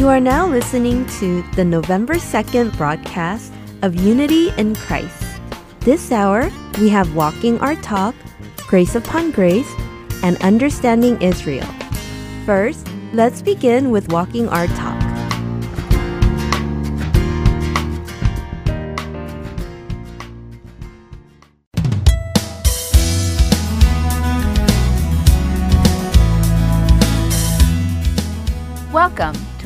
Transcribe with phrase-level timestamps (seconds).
[0.00, 3.52] You are now listening to the November 2nd broadcast
[3.82, 5.22] of Unity in Christ.
[5.80, 6.50] This hour,
[6.80, 8.14] we have Walking Our Talk,
[8.66, 9.70] Grace Upon Grace,
[10.22, 11.68] and Understanding Israel.
[12.46, 15.09] First, let's begin with Walking Our Talk.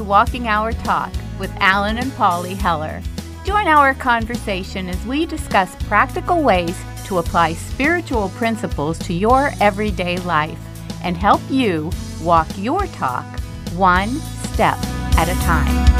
[0.06, 3.00] Walking Our Talk with Alan and Polly Heller.
[3.46, 10.18] Join our conversation as we discuss practical ways to apply spiritual principles to your everyday
[10.18, 10.58] life
[11.02, 11.90] and help you
[12.22, 13.24] walk your talk
[13.70, 14.10] one
[14.52, 14.76] step
[15.16, 15.94] at a time.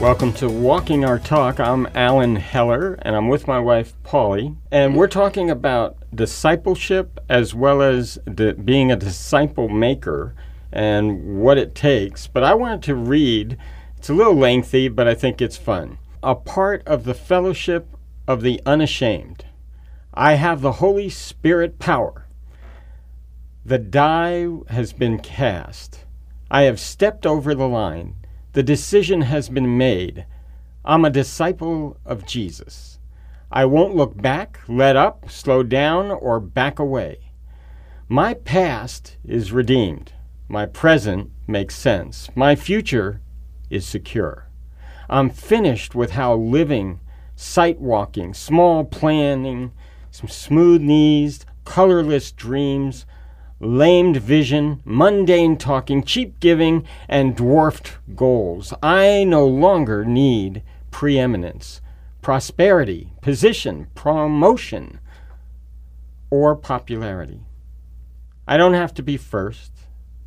[0.00, 1.58] Welcome to Walking Our Talk.
[1.58, 7.54] I'm Alan Heller, and I'm with my wife Polly, and we're talking about discipleship as
[7.54, 8.18] well as
[8.64, 10.34] being a disciple maker
[10.72, 12.26] and what it takes.
[12.26, 13.56] But I wanted to read.
[13.96, 15.98] It's a little lengthy, but I think it's fun.
[16.22, 19.46] A part of the fellowship of the unashamed.
[20.14, 22.26] I have the Holy Spirit power.
[23.64, 26.04] The die has been cast.
[26.50, 28.16] I have stepped over the line.
[28.52, 30.26] The decision has been made.
[30.84, 32.97] I'm a disciple of Jesus.
[33.50, 37.30] I won't look back, let up, slow down, or back away.
[38.08, 40.12] My past is redeemed.
[40.48, 42.28] My present makes sense.
[42.34, 43.20] My future
[43.70, 44.48] is secure.
[45.08, 47.00] I'm finished with how living,
[47.36, 49.72] sight walking, small planning,
[50.10, 53.06] some smooth knees, colorless dreams,
[53.60, 58.74] lamed vision, mundane talking, cheap giving, and dwarfed goals.
[58.82, 61.80] I no longer need preeminence,
[62.28, 65.00] prosperity, position, promotion,
[66.28, 67.40] or popularity.
[68.46, 69.72] I don't have to be first.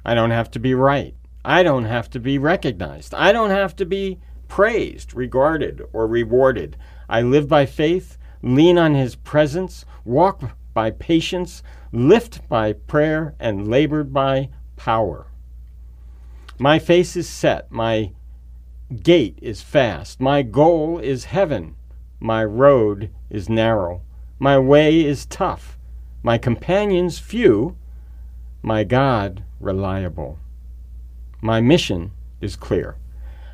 [0.04, 1.14] I don't have to be right.
[1.46, 3.14] I don't have to be recognized.
[3.14, 4.18] I don't have to be
[4.48, 6.76] praised, regarded, or rewarded.
[7.08, 11.62] I live by faith, lean on His presence, walk by patience,
[11.92, 15.28] lift by prayer, and labor by power.
[16.58, 18.14] My face is set, my
[19.04, 21.76] gait is fast, my goal is heaven,
[22.22, 24.02] my road is narrow,
[24.38, 25.78] my way is tough,
[26.22, 27.76] my companions few,
[28.62, 30.38] my God reliable.
[31.42, 32.96] My mission is clear.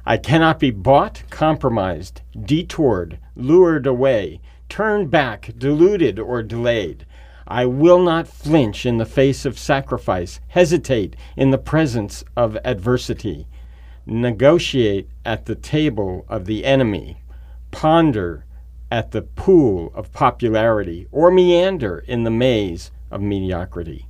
[0.05, 7.05] I cannot be bought, compromised, detoured, lured away, turned back, deluded, or delayed.
[7.47, 13.47] I will not flinch in the face of sacrifice, hesitate in the presence of adversity,
[14.05, 17.21] negotiate at the table of the enemy,
[17.71, 18.43] ponder
[18.91, 24.07] at the pool of popularity, or meander in the maze of mediocrity.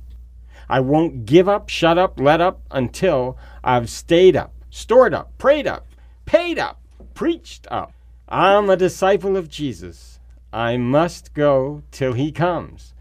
[0.68, 5.66] I won't give up, shut up, let up until I've stayed up, stored up, prayed
[5.66, 5.86] up,
[6.26, 6.80] paid up,
[7.14, 7.92] preached up.
[8.28, 10.20] I'm a disciple of Jesus.
[10.52, 12.94] I must go till he comes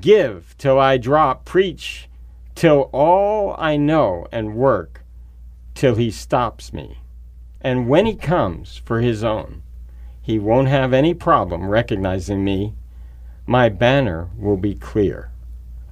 [0.00, 2.08] give till I drop, preach
[2.54, 5.04] till all I know, and work
[5.74, 6.98] till he stops me.
[7.60, 9.62] And when he comes for his own,
[10.24, 12.72] he won't have any problem recognizing me.
[13.46, 15.30] My banner will be clear.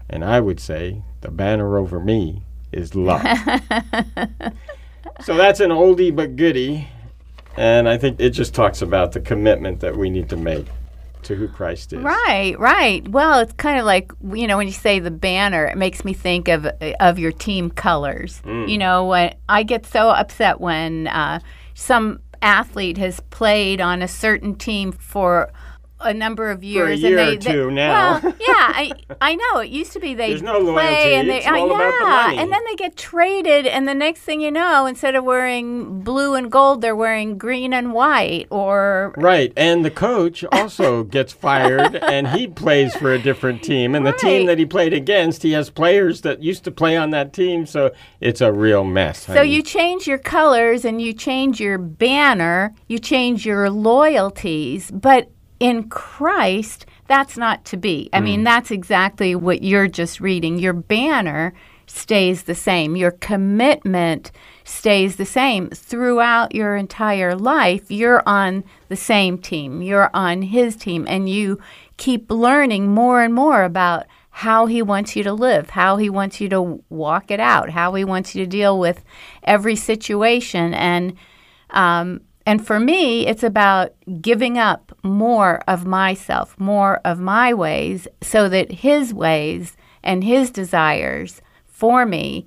[0.09, 3.21] And I would say the banner over me is love.
[5.21, 6.89] so that's an oldie but goodie.
[7.59, 10.65] And I think it just talks about the commitment that we need to make
[11.25, 12.01] to who Christ is.
[12.03, 13.07] Right, right.
[13.07, 16.15] Well, it's kind of like you know when you say the banner, it makes me
[16.15, 16.65] think of
[17.01, 18.41] of your team colors.
[18.47, 18.71] Mm.
[18.71, 21.41] You know, when I get so upset when uh,
[21.75, 25.53] some athlete has played on a certain team for
[26.03, 27.01] a number of years.
[27.01, 28.21] For a year and they, or two they, now.
[28.21, 29.61] Well, yeah, I I know.
[29.61, 31.15] It used to be they There's no play loyalty.
[31.15, 32.39] and they it's all uh, about the yeah, money.
[32.39, 36.35] and then they get traded, and the next thing you know, instead of wearing blue
[36.35, 39.53] and gold, they're wearing green and white, or right.
[39.57, 44.13] And the coach also gets fired, and he plays for a different team, and right.
[44.13, 47.33] the team that he played against, he has players that used to play on that
[47.33, 47.91] team, so
[48.21, 49.27] it's a real mess.
[49.27, 55.31] So you change your colors and you change your banner, you change your loyalties, but
[55.63, 58.11] in Christ, that's not to be.
[58.13, 58.25] I mm.
[58.25, 60.59] mean, that's exactly what you're just reading.
[60.59, 61.55] Your banner
[61.87, 64.33] stays the same, your commitment
[64.65, 67.91] stays the same throughout your entire life.
[67.91, 71.61] You're on the same team, you're on His team, and you
[71.97, 76.41] keep learning more and more about how he wants you to live, how he wants
[76.41, 79.05] you to walk it out, how he wants you to deal with
[79.45, 80.73] every situation.
[80.73, 81.15] And
[81.71, 88.09] um, and for me, it's about giving up more of myself, more of my ways,
[88.21, 92.47] so that his ways and his desires for me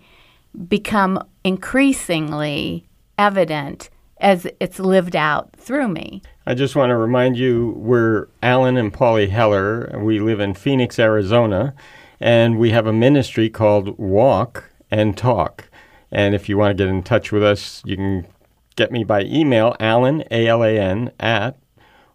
[0.67, 2.85] become increasingly
[3.17, 3.89] evident
[4.19, 6.21] as it's lived out through me.
[6.45, 9.99] I just want to remind you we're Alan and Polly Heller.
[9.99, 11.73] We live in Phoenix, Arizona,
[12.19, 15.69] and we have a ministry called Walk and Talk.
[16.11, 18.27] And if you want to get in touch with us, you can
[18.75, 21.57] get me by email, Alan, A L A N, at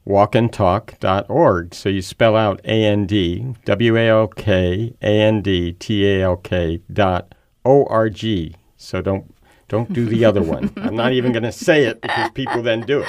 [0.07, 1.75] walkandtalk.org.
[1.75, 6.07] So you spell out A N D, W A L K, A N D, T
[6.07, 7.35] A L K dot
[7.65, 8.57] O R G.
[8.77, 9.35] So don't
[9.69, 10.73] don't do the other one.
[10.77, 13.09] I'm not even going to say it because people then do it.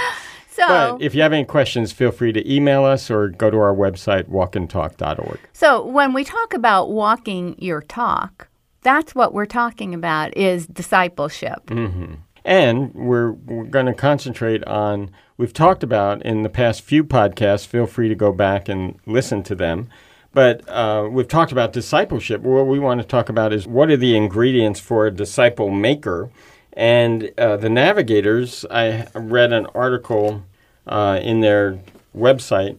[0.51, 3.57] So, But if you have any questions, feel free to email us or go to
[3.57, 5.39] our website, walkandtalk.org.
[5.53, 8.49] so when we talk about walking your talk,
[8.83, 11.65] that's what we're talking about is discipleship.
[11.67, 12.15] Mm-hmm.
[12.51, 17.65] And we're, we're going to concentrate on, we've talked about in the past few podcasts,
[17.65, 19.87] feel free to go back and listen to them.
[20.33, 22.41] But uh, we've talked about discipleship.
[22.41, 26.29] What we want to talk about is what are the ingredients for a disciple maker?
[26.73, 30.43] And uh, the Navigators, I read an article
[30.85, 31.79] uh, in their
[32.13, 32.77] website,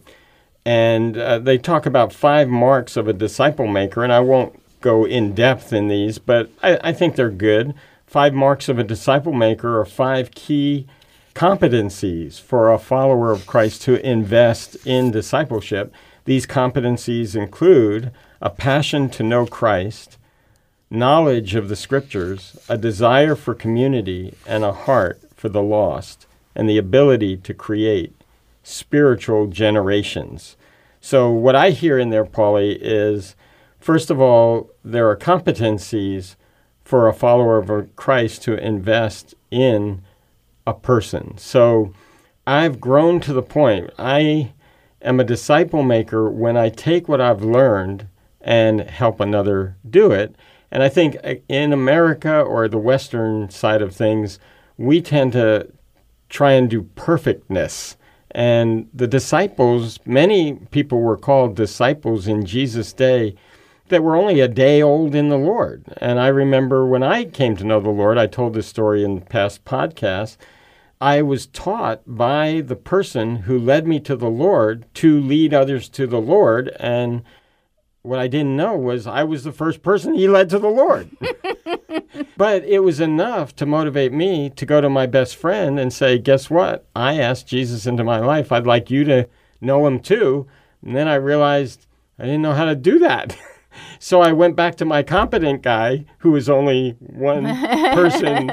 [0.63, 4.03] and uh, they talk about five marks of a disciple maker.
[4.03, 7.73] And I won't go in depth in these, but I, I think they're good.
[8.13, 10.85] Five marks of a disciple maker are five key
[11.33, 15.91] competencies for a follower of Christ to invest in discipleship.
[16.25, 20.19] These competencies include a passion to know Christ,
[20.91, 26.69] knowledge of the scriptures, a desire for community, and a heart for the lost, and
[26.69, 28.13] the ability to create
[28.61, 30.55] spiritual generations.
[31.01, 33.35] So, what I hear in there, Polly, is
[33.79, 36.35] first of all, there are competencies
[36.83, 40.01] for a follower of Christ to invest in
[40.65, 41.37] a person.
[41.37, 41.93] So,
[42.45, 44.51] I've grown to the point, I
[45.01, 48.07] am a disciple maker when I take what I've learned
[48.41, 50.35] and help another do it.
[50.71, 54.39] And I think uh, in America or the Western side of things,
[54.77, 55.71] we tend to
[56.29, 57.95] try and do perfectness.
[58.31, 63.35] And the disciples, many people were called disciples in Jesus' day
[63.89, 65.83] that were only a day old in the Lord.
[65.97, 69.21] And I remember when I came to know the Lord, I told this story in
[69.21, 70.37] past podcasts.
[71.01, 75.89] I was taught by the person who led me to the Lord to lead others
[75.89, 76.69] to the Lord.
[76.79, 77.23] And
[78.03, 81.09] what I didn't know was I was the first person he led to the Lord.
[82.37, 86.17] but it was enough to motivate me to go to my best friend and say,
[86.17, 86.85] Guess what?
[86.95, 88.51] I asked Jesus into my life.
[88.51, 89.27] I'd like you to
[89.59, 90.47] know him too.
[90.81, 91.85] And then I realized
[92.17, 93.37] I didn't know how to do that.
[93.99, 97.45] so I went back to my competent guy, who was only one
[97.93, 98.51] person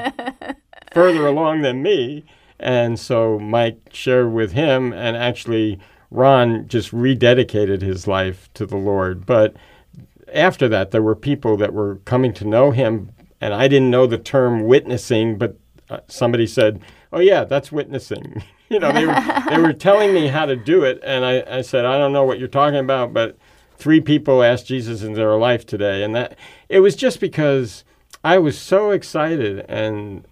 [0.93, 2.25] further along than me.
[2.59, 5.79] And so Mike shared with him, and actually,
[6.11, 9.25] Ron just rededicated his life to the Lord.
[9.25, 9.55] But
[10.33, 14.05] after that, there were people that were coming to know him, and I didn't know
[14.05, 15.57] the term witnessing, but
[15.89, 16.81] uh, somebody said,
[17.11, 20.83] "Oh yeah, that's witnessing." you know, they were they were telling me how to do
[20.83, 23.37] it, and I, I said, "I don't know what you're talking about," but
[23.81, 26.37] three people asked Jesus into their life today, and that
[26.69, 27.83] it was just because
[28.23, 30.25] I was so excited and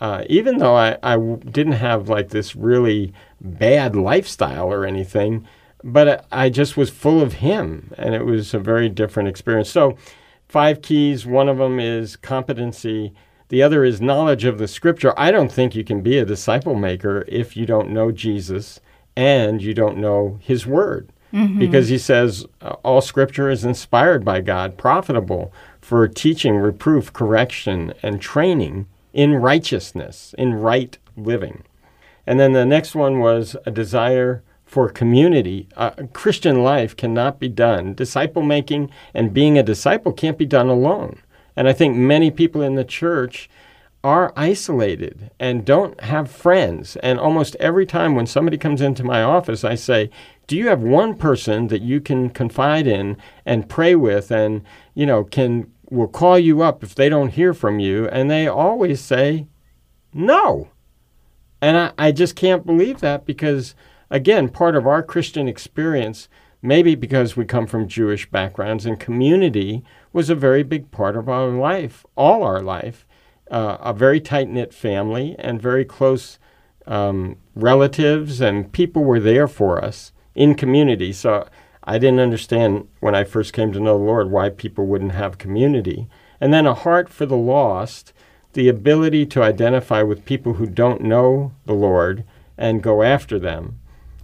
[0.00, 1.16] uh, even though I
[1.50, 5.46] didn't have like this really bad lifestyle or anything,
[5.82, 9.70] but I, I just was full of Him, and it was a very different experience.
[9.70, 9.96] So,
[10.48, 11.26] five keys.
[11.26, 13.14] One of them is competency.
[13.48, 15.14] The other is knowledge of the Scripture.
[15.16, 18.80] I don't think you can be a disciple maker if you don't know Jesus
[19.16, 21.10] and you don't know His Word.
[21.58, 27.92] Because he says uh, all scripture is inspired by God, profitable for teaching, reproof, correction,
[28.02, 31.62] and training in righteousness, in right living.
[32.26, 35.68] And then the next one was a desire for community.
[35.76, 37.94] Uh, Christian life cannot be done.
[37.94, 41.20] Disciple making and being a disciple can't be done alone.
[41.54, 43.48] And I think many people in the church
[44.04, 46.96] are isolated and don't have friends.
[46.96, 50.10] And almost every time when somebody comes into my office, I say,
[50.46, 54.62] Do you have one person that you can confide in and pray with and,
[54.94, 58.08] you know, can will call you up if they don't hear from you?
[58.08, 59.46] And they always say,
[60.12, 60.68] No.
[61.60, 63.74] And I, I just can't believe that because,
[64.10, 66.28] again, part of our Christian experience,
[66.62, 71.28] maybe because we come from Jewish backgrounds and community was a very big part of
[71.28, 73.06] our life, all our life,
[73.50, 76.38] uh, a very tight knit family and very close
[76.86, 81.12] um, relatives and people were there for us in community.
[81.12, 81.48] So
[81.82, 85.38] I didn't understand when I first came to know the Lord why people wouldn't have
[85.38, 86.06] community.
[86.40, 88.12] And then a heart for the lost,
[88.52, 92.24] the ability to identify with people who don't know the Lord
[92.56, 93.78] and go after them,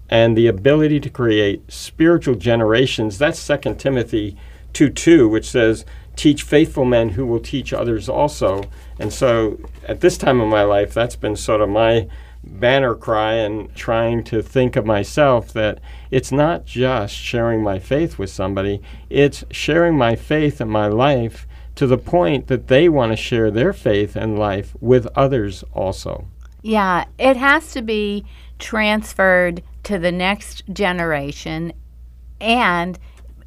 [0.09, 3.19] and the ability to create spiritual generations.
[3.19, 4.37] That's 2 Timothy
[4.73, 5.85] 2 2, which says,
[6.17, 8.65] teach faithful men who will teach others also.
[8.99, 12.09] And so at this time of my life, that's been sort of my
[12.45, 15.81] banner cry and trying to think of myself that
[16.11, 21.47] it's not just sharing my faith with somebody, it's sharing my faith and my life
[21.75, 26.27] to the point that they want to share their faith and life with others also.
[26.63, 28.25] Yeah, it has to be
[28.59, 31.73] transferred to the next generation
[32.41, 32.99] and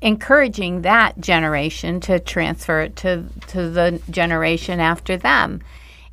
[0.01, 5.61] encouraging that generation to transfer it to, to the generation after them.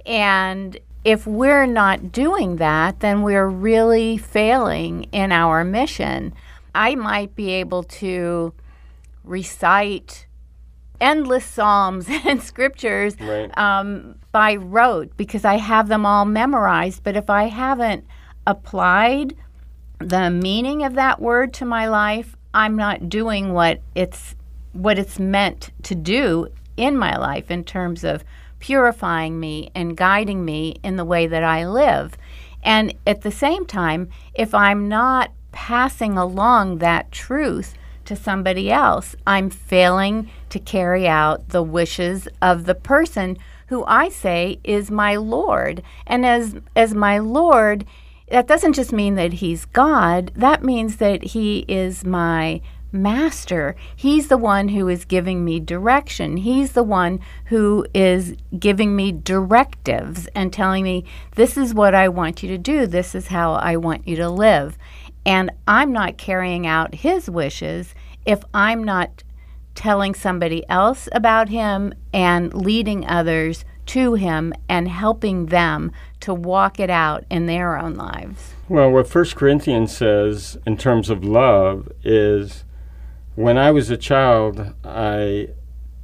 [0.06, 6.32] And if we're not doing that, then we're really failing in our mission.
[6.74, 8.52] I might be able to
[9.24, 10.26] recite
[11.00, 13.56] endless psalms and scriptures Right.
[13.58, 17.02] um, by rote because I have them all memorized.
[17.02, 18.06] But if I haven't
[18.46, 19.34] applied
[19.98, 24.34] the meaning of that word to my life, I'm not doing what it's
[24.72, 28.24] what it's meant to do in my life in terms of
[28.62, 32.16] purifying me and guiding me in the way that I live.
[32.62, 39.16] And at the same time, if I'm not passing along that truth to somebody else,
[39.26, 45.16] I'm failing to carry out the wishes of the person who I say is my
[45.16, 45.82] Lord.
[46.06, 47.84] And as as my Lord,
[48.30, 52.60] that doesn't just mean that he's God, that means that he is my
[52.92, 53.74] master.
[53.96, 56.36] He's the one who is giving me direction.
[56.36, 62.08] He's the one who is giving me directives and telling me, this is what I
[62.08, 64.76] want you to do, this is how I want you to live.
[65.24, 67.94] And I'm not carrying out his wishes
[68.26, 69.22] if I'm not
[69.74, 76.78] telling somebody else about him and leading others to him and helping them to walk
[76.78, 78.54] it out in their own lives.
[78.68, 82.64] Well, what First Corinthians says in terms of love is
[83.34, 85.48] when I was a child, I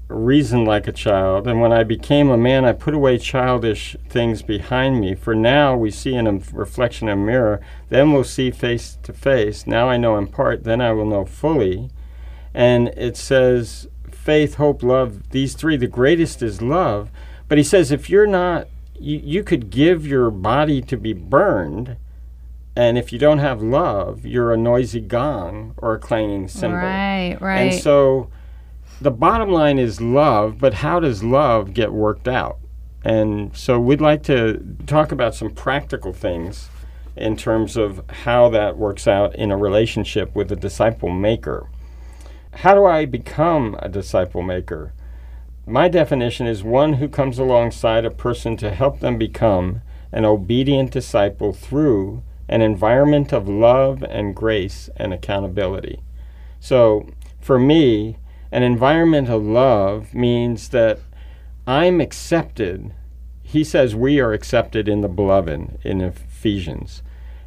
[0.08, 4.42] reasoned like a child, and when I became a man, I put away childish things
[4.42, 5.14] behind me.
[5.14, 9.12] For now we see in a reflection in a mirror, then we'll see face to
[9.12, 9.66] face.
[9.66, 11.90] Now I know in part, then I will know fully.
[12.54, 17.10] And it says, faith, hope, love, these three, the greatest is love.
[17.46, 18.68] But he says, if you're not,
[18.98, 21.96] you, you could give your body to be burned.
[22.78, 26.78] And if you don't have love, you're a noisy gong or a clanging cymbal.
[26.78, 27.72] Right, right.
[27.72, 28.30] And so
[29.00, 32.58] the bottom line is love, but how does love get worked out?
[33.02, 36.68] And so we'd like to talk about some practical things
[37.16, 41.68] in terms of how that works out in a relationship with a disciple maker.
[42.52, 44.92] How do I become a disciple maker?
[45.66, 49.82] My definition is one who comes alongside a person to help them become
[50.12, 56.00] an obedient disciple through an environment of love and grace and accountability.
[56.60, 57.08] So,
[57.40, 58.16] for me,
[58.50, 61.00] an environment of love means that
[61.66, 62.92] I'm accepted.
[63.42, 67.02] He says we are accepted in the beloved in Ephesians.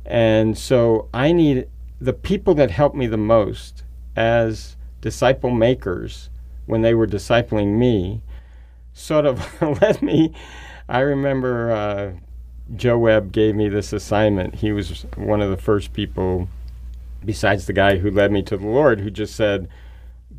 [0.06, 1.68] And so I need
[2.00, 3.84] the people that helped me the most
[4.16, 6.30] as disciple makers
[6.66, 8.22] when they were discipling me
[8.94, 10.34] sort of let me.
[10.90, 12.14] I remember uh,
[12.76, 14.56] Joe Webb gave me this assignment.
[14.56, 16.48] He was one of the first people,
[17.24, 19.68] besides the guy who led me to the Lord, who just said,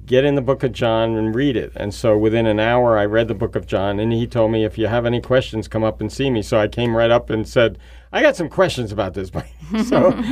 [0.05, 1.73] Get in the book of John and read it.
[1.76, 4.64] And so within an hour, I read the book of John, and he told me,
[4.64, 6.43] If you have any questions, come up and see me.
[6.43, 7.79] So I came right up and said,
[8.12, 9.31] I got some questions about this.
[9.87, 10.23] so,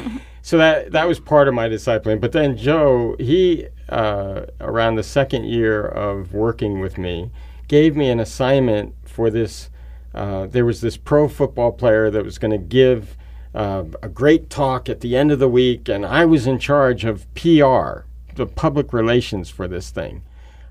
[0.42, 2.20] so that that was part of my discipling.
[2.20, 7.30] But then Joe, he uh, around the second year of working with me,
[7.68, 9.70] gave me an assignment for this.
[10.14, 13.16] Uh, there was this pro football player that was going to give
[13.54, 17.04] uh, a great talk at the end of the week, and I was in charge
[17.04, 20.22] of PR, the public relations for this thing.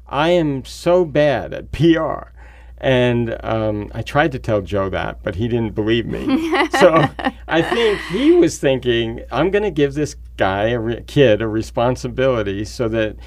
[0.08, 2.30] I am so bad at PR.
[2.82, 6.50] And um, I tried to tell Joe that, but he didn't believe me.
[6.80, 7.06] so
[7.48, 11.48] I think he was thinking, I'm going to give this guy, a re- kid, a
[11.48, 13.18] responsibility so that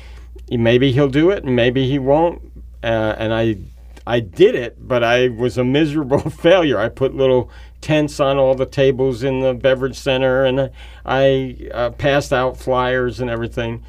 [0.51, 2.41] maybe he'll do it and maybe he won't.
[2.83, 3.59] Uh, and I,
[4.07, 6.79] I did it, but I was a miserable failure.
[6.79, 10.71] I put little tents on all the tables in the beverage center, and
[11.05, 13.83] I uh, passed out flyers and everything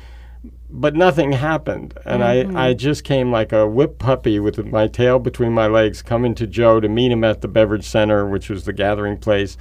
[0.73, 1.93] but nothing happened.
[2.03, 6.01] And I, I just came like a whip puppy with my tail between my legs
[6.01, 9.55] coming to Joe to meet him at the beverage center, which was the gathering place.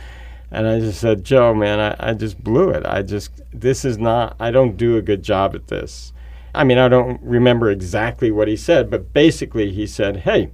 [0.51, 2.87] And I just said, Joe, man, I, I just blew it.
[2.87, 6.15] I just, this is not, I don't do a good job at this.
[6.55, 10.51] I mean, I don't remember exactly what he said, but basically he said, hey,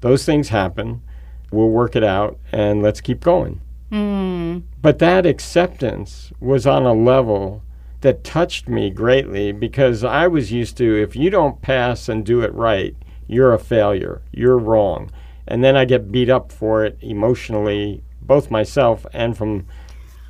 [0.00, 1.02] those things happen.
[1.50, 3.60] We'll work it out and let's keep going.
[3.90, 4.62] Mm.
[4.80, 7.62] But that acceptance was on a level
[8.00, 12.40] that touched me greatly because I was used to if you don't pass and do
[12.40, 12.96] it right,
[13.28, 15.10] you're a failure, you're wrong.
[15.46, 19.66] And then I get beat up for it emotionally, both myself and from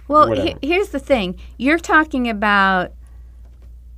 [0.09, 2.93] Well, he- here's the thing you're talking about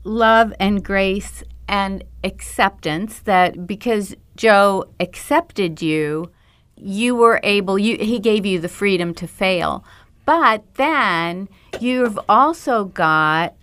[0.05, 6.31] love and grace and acceptance that because Joe accepted you,
[6.77, 9.85] you were able, you, he gave you the freedom to fail.
[10.27, 11.49] But then
[11.81, 13.55] you've also got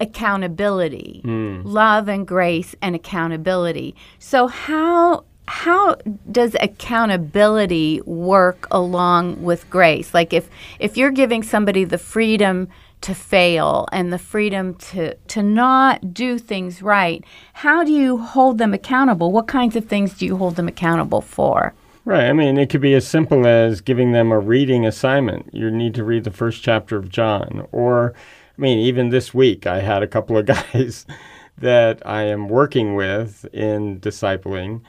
[0.00, 1.62] accountability, hmm.
[1.64, 3.94] love and grace and accountability.
[4.18, 5.94] So how how
[6.30, 10.12] does accountability work along with grace?
[10.12, 10.48] Like if
[10.78, 12.68] if you're giving somebody the freedom
[13.02, 18.58] to fail and the freedom to to not do things right, how do you hold
[18.58, 19.32] them accountable?
[19.32, 21.74] What kinds of things do you hold them accountable for?
[22.06, 22.26] Right.
[22.26, 25.52] I mean, it could be as simple as giving them a reading assignment.
[25.52, 27.66] You need to read the first chapter of John.
[27.72, 28.14] Or,
[28.56, 31.04] I mean, even this week, I had a couple of guys
[31.58, 34.82] that I am working with in discipling.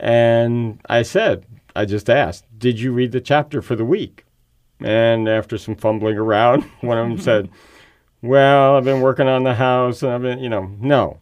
[0.00, 4.23] And I said, I just asked, Did you read the chapter for the week?
[4.80, 7.50] And after some fumbling around, one of them said,
[8.22, 11.20] Well, I've been working on the house and I've been, you know, no.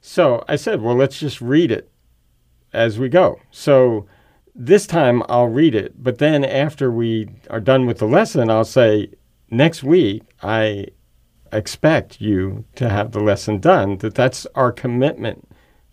[0.00, 1.90] So I said, Well, let's just read it
[2.72, 3.38] as we go.
[3.50, 4.06] So,
[4.56, 8.64] this time I'll read it, but then after we are done with the lesson, I'll
[8.64, 9.10] say,
[9.50, 10.86] next week I
[11.52, 13.98] expect you to have the lesson done.
[13.98, 15.48] That that's our commitment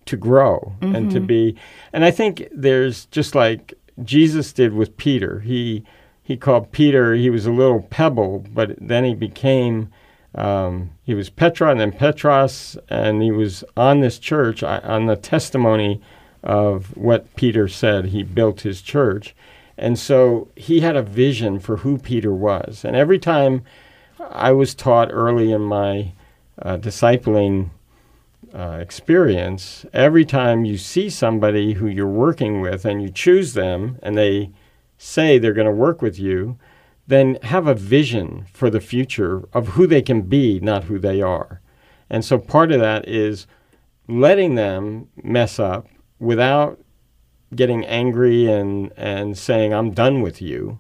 [0.05, 1.25] to grow and to mm-hmm.
[1.25, 1.55] be.
[1.93, 5.39] And I think there's just like Jesus did with Peter.
[5.39, 5.83] He
[6.31, 7.13] he called Peter.
[7.13, 9.91] He was a little pebble, but then he became.
[10.33, 15.17] Um, he was Petra and then Petros, and he was on this church on the
[15.17, 16.01] testimony
[16.41, 18.05] of what Peter said.
[18.05, 19.35] He built his church.
[19.77, 22.85] And so he had a vision for who Peter was.
[22.85, 23.63] And every time
[24.19, 26.13] I was taught early in my
[26.61, 27.71] uh, discipling
[28.53, 33.97] uh, experience, every time you see somebody who you're working with and you choose them
[34.01, 34.51] and they
[35.01, 36.57] say they're going to work with you,
[37.07, 41.21] then have a vision for the future of who they can be, not who they
[41.21, 41.59] are.
[42.07, 43.47] And so part of that is
[44.07, 45.87] letting them mess up
[46.19, 46.79] without
[47.55, 50.79] getting angry and, and saying, I'm done with you,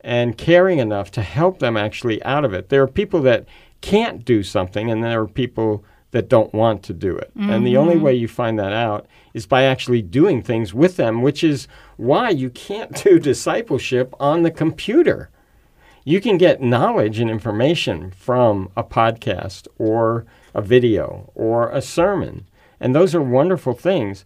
[0.00, 2.70] and caring enough to help them actually out of it.
[2.70, 3.44] There are people that
[3.82, 7.30] can't do something, and there are people that don't want to do it.
[7.36, 8.04] And the only mm-hmm.
[8.04, 12.30] way you find that out is by actually doing things with them, which is why
[12.30, 15.30] you can't do discipleship on the computer.
[16.04, 22.46] You can get knowledge and information from a podcast or a video or a sermon,
[22.80, 24.24] and those are wonderful things.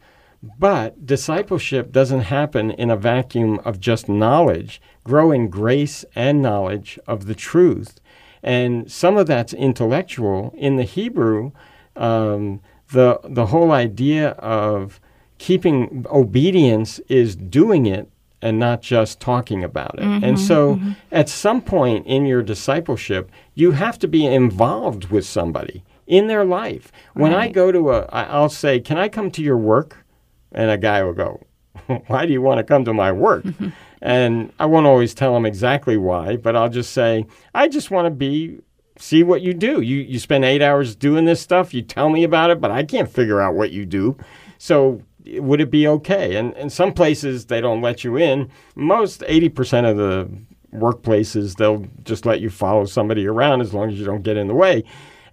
[0.58, 7.26] But discipleship doesn't happen in a vacuum of just knowledge, growing grace and knowledge of
[7.26, 7.98] the truth.
[8.42, 10.54] And some of that's intellectual.
[10.56, 11.52] In the Hebrew,
[11.96, 12.60] um,
[12.92, 15.00] the, the whole idea of
[15.38, 18.08] keeping obedience is doing it
[18.40, 20.04] and not just talking about it.
[20.04, 20.78] and so
[21.10, 26.44] at some point in your discipleship, you have to be involved with somebody in their
[26.44, 26.92] life.
[27.14, 30.04] When I go to a, I'll say, Can I come to your work?
[30.52, 31.40] And a guy will go,
[32.06, 33.44] Why do you want to come to my work?
[34.02, 38.06] and I won't always tell him exactly why, but I'll just say, I just want
[38.06, 38.60] to be
[38.98, 39.80] see what you do.
[39.80, 42.84] You you spend 8 hours doing this stuff, you tell me about it, but I
[42.84, 44.16] can't figure out what you do.
[44.58, 46.36] So would it be okay?
[46.36, 48.50] And in some places they don't let you in.
[48.74, 50.30] Most 80% of the
[50.76, 54.48] workplaces they'll just let you follow somebody around as long as you don't get in
[54.48, 54.84] the way.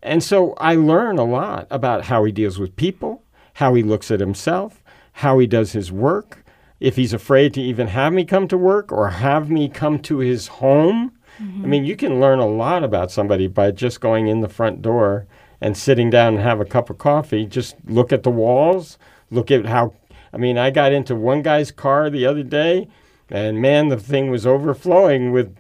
[0.04, 4.10] And so I learn a lot about how he deals with people, how he looks
[4.10, 6.44] at himself, how he does his work,
[6.80, 10.18] if he's afraid to even have me come to work or have me come to
[10.20, 11.12] his home.
[11.42, 14.82] I mean, you can learn a lot about somebody by just going in the front
[14.82, 15.26] door
[15.60, 17.46] and sitting down and have a cup of coffee.
[17.46, 18.98] Just look at the walls,
[19.32, 19.94] look at how.
[20.34, 22.88] I mean, I got into one guy's car the other day,
[23.30, 25.58] and man, the thing was overflowing with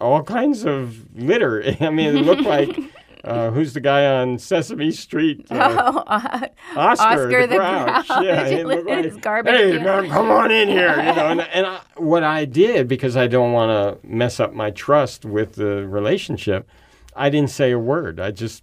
[0.00, 1.62] all kinds of litter.
[1.80, 2.76] I mean, it looked like.
[3.24, 5.46] Uh, who's the guy on Sesame Street?
[5.50, 5.54] Uh,
[5.96, 6.40] Oh, uh,
[6.76, 8.06] Oscar, Oscar the, the Grouch.
[8.08, 8.24] Grouch.
[8.24, 10.90] Yeah, like, garbage hey, man, come on in here.
[10.96, 13.70] You know, and, and I, what I did because I don't want
[14.02, 16.68] to mess up my trust with the relationship,
[17.16, 18.18] I didn't say a word.
[18.20, 18.62] I just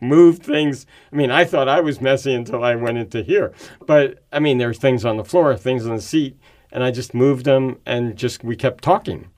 [0.00, 0.86] moved things.
[1.12, 3.52] I mean, I thought I was messy until I went into here,
[3.86, 6.36] but I mean, there's things on the floor, things on the seat,
[6.72, 9.28] and I just moved them, and just we kept talking.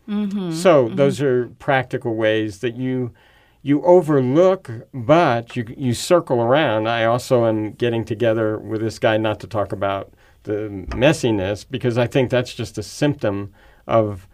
[0.53, 3.13] So those are practical ways that you
[3.63, 6.89] you overlook, but you you circle around.
[6.89, 11.97] I also am getting together with this guy not to talk about the messiness because
[11.97, 13.55] I think that's just a symptom
[13.87, 14.27] of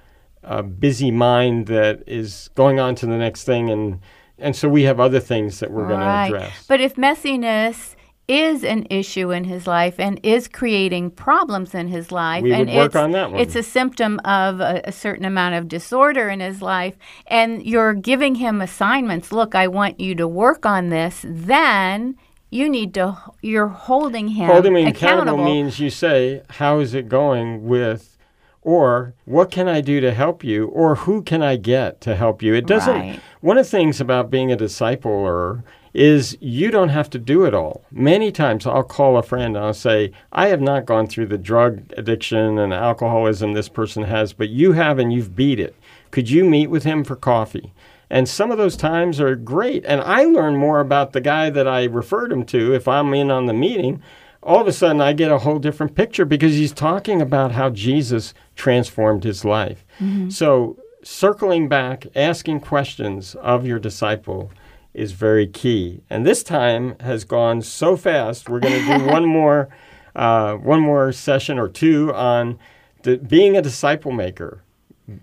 [0.43, 4.01] a busy mind that is going on to the next thing, and
[4.39, 6.67] and so we have other things that we're going to address.
[6.67, 7.97] But if messiness
[8.29, 12.43] is an issue in his life and is creating problems in his life.
[12.43, 13.41] We and would work it's, on that one.
[13.41, 16.95] It's a symptom of a, a certain amount of disorder in his life.
[17.27, 19.33] And you're giving him assignments.
[19.33, 21.25] Look, I want you to work on this.
[21.27, 22.17] Then
[22.51, 25.35] you need to, you're holding him Holding me accountable.
[25.35, 28.19] accountable means you say, How is it going with,
[28.63, 32.43] or what can I do to help you, or who can I get to help
[32.43, 32.55] you?
[32.55, 33.21] It doesn't, Right.
[33.41, 35.63] one of the things about being a discipler
[35.99, 37.85] is you don't have to do it all.
[37.91, 41.37] Many times I'll call a friend and I'll say, I have not gone through the
[41.37, 45.75] drug addiction and alcoholism this person has, but you have and you've beat it.
[46.13, 47.73] Could you meet with him for coffee?
[48.11, 49.85] And some of those times are great.
[49.87, 53.33] And I learn more about the guy that I referred him to if I'm in
[53.33, 54.01] on the meeting.
[54.41, 57.71] All of a sudden, I get a whole different picture because he's talking about how
[57.71, 59.85] Jesus transformed his life.
[59.99, 60.31] Mm-hmm.
[60.31, 64.53] So, circling back, asking questions of your disciple
[64.95, 66.03] is very key.
[66.11, 68.49] And this time has gone so fast.
[68.49, 69.69] We're going to do one more,
[70.15, 72.59] uh, one more session or two on
[73.03, 74.63] the, being a disciple maker,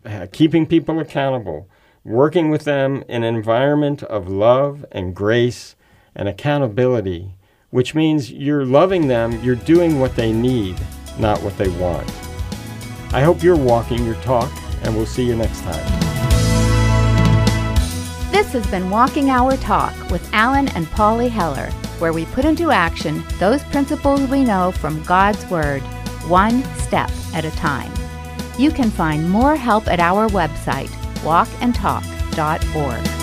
[0.05, 1.67] uh, keeping people accountable,
[2.03, 5.75] working with them in an environment of love and grace
[6.15, 7.35] and accountability,
[7.71, 10.79] which means you're loving them, you're doing what they need,
[11.19, 12.09] not what they want.
[13.11, 14.51] I hope you're walking your talk,
[14.83, 16.14] and we'll see you next time.
[18.45, 22.69] This has been Walking Our Talk with Alan and Polly Heller, where we put into
[22.69, 25.81] action those principles we know from God's Word,
[26.27, 27.91] one step at a time.
[28.59, 30.89] You can find more help at our website,
[31.23, 33.14] walkandtalk.org.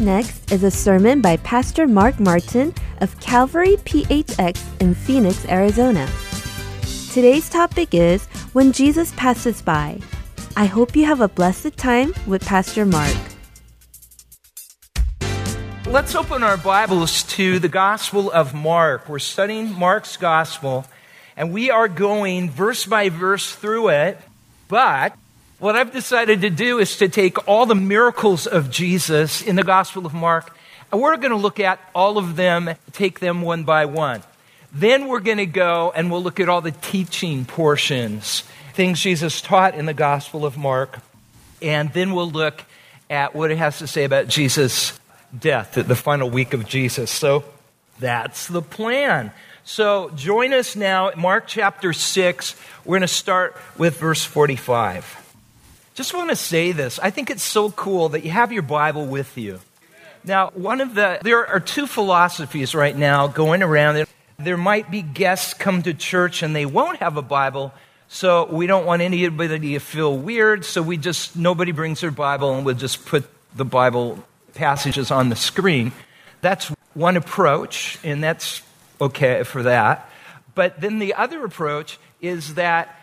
[0.00, 6.08] next is a sermon by Pastor Mark Martin of Calvary PHX in Phoenix, Arizona.
[7.12, 10.00] Today's topic is When Jesus Passes By.
[10.56, 13.16] I hope you have a blessed time with Pastor Mark.
[15.86, 19.08] Let's open our Bibles to the Gospel of Mark.
[19.08, 20.86] We're studying Mark's Gospel,
[21.36, 24.18] and we are going verse by verse through it.
[24.68, 25.14] But
[25.60, 29.62] what I've decided to do is to take all the miracles of Jesus in the
[29.62, 30.56] Gospel of Mark,
[30.90, 34.22] and we're going to look at all of them, take them one by one.
[34.72, 38.42] Then we're going to go and we'll look at all the teaching portions,
[38.72, 40.98] things Jesus taught in the Gospel of Mark,
[41.60, 42.64] and then we'll look
[43.10, 44.98] at what it has to say about Jesus'
[45.38, 47.10] death, the final week of Jesus.
[47.10, 47.44] So
[47.98, 49.30] that's the plan.
[49.64, 52.56] So join us now, Mark chapter 6.
[52.86, 55.18] We're going to start with verse 45.
[56.00, 56.98] Just want to say this.
[56.98, 59.60] I think it's so cool that you have your Bible with you.
[60.24, 64.06] Now, one of the, there are two philosophies right now going around.
[64.38, 67.74] There might be guests come to church and they won't have a Bible,
[68.08, 72.54] so we don't want anybody to feel weird, so we just, nobody brings their Bible
[72.54, 75.92] and we'll just put the Bible passages on the screen.
[76.40, 78.62] That's one approach, and that's
[79.02, 80.10] okay for that.
[80.54, 82.98] But then the other approach is that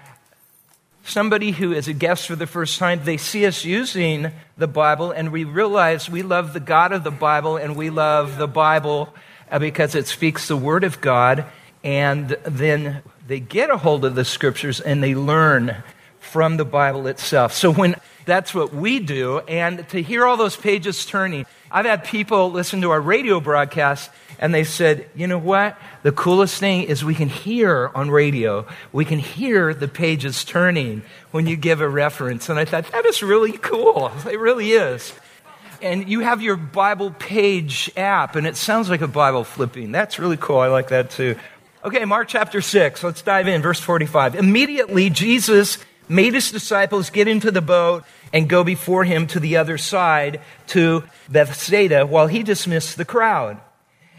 [1.07, 5.11] somebody who is a guest for the first time, they see us using the Bible,
[5.11, 9.13] and we realize we love the God of the Bible, and we love the Bible
[9.49, 11.45] uh, because it speaks the Word of God,
[11.83, 15.75] and then they get a hold of the Scriptures and they learn
[16.19, 17.53] from the Bible itself.
[17.53, 22.03] So when that's what we do, and to hear all those pages turning, I've had
[22.03, 25.77] people listen to our radio broadcast and they said, you know what?
[26.03, 31.01] The coolest thing is we can hear on radio, we can hear the pages turning
[31.31, 32.49] when you give a reference.
[32.49, 34.11] And I thought, that is really cool.
[34.27, 35.13] It really is.
[35.81, 39.91] And you have your Bible page app, and it sounds like a Bible flipping.
[39.91, 40.59] That's really cool.
[40.59, 41.35] I like that too.
[41.83, 43.03] Okay, Mark chapter 6.
[43.03, 43.61] Let's dive in.
[43.61, 44.35] Verse 45.
[44.35, 45.77] Immediately, Jesus
[46.09, 50.41] made his disciples get into the boat and go before him to the other side
[50.67, 53.59] to Bethsaida while he dismissed the crowd.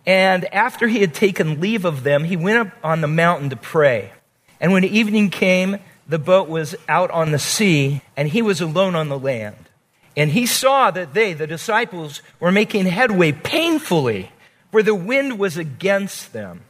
[0.07, 3.57] And after he had taken leave of them, he went up on the mountain to
[3.57, 4.13] pray.
[4.61, 8.95] And when evening came, the boat was out on the sea, and he was alone
[8.95, 9.69] on the land.
[10.17, 14.33] And he saw that they, the disciples, were making headway painfully,
[14.73, 16.63] for the wind was against them.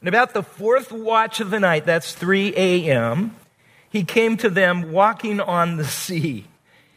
[0.00, 3.36] And about the fourth watch of the night, that's 3 a.m.,
[3.88, 6.46] he came to them walking on the sea.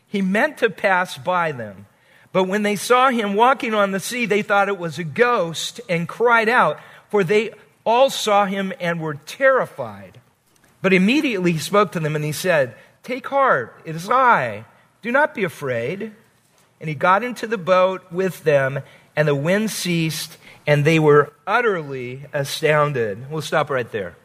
[0.07, 1.87] He meant to pass by them.
[2.35, 5.79] But when they saw him walking on the sea, they thought it was a ghost
[5.87, 7.51] and cried out, for they
[7.85, 10.19] all saw him and were terrified.
[10.81, 14.65] But immediately he spoke to them and he said, Take heart, it is I.
[15.01, 16.11] Do not be afraid.
[16.81, 18.81] And he got into the boat with them,
[19.15, 20.35] and the wind ceased,
[20.67, 23.31] and they were utterly astounded.
[23.31, 24.17] We'll stop right there.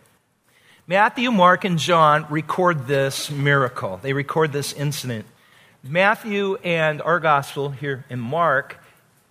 [0.88, 4.00] Matthew, Mark, and John record this miracle.
[4.02, 5.26] They record this incident.
[5.82, 8.78] Matthew and our gospel here in Mark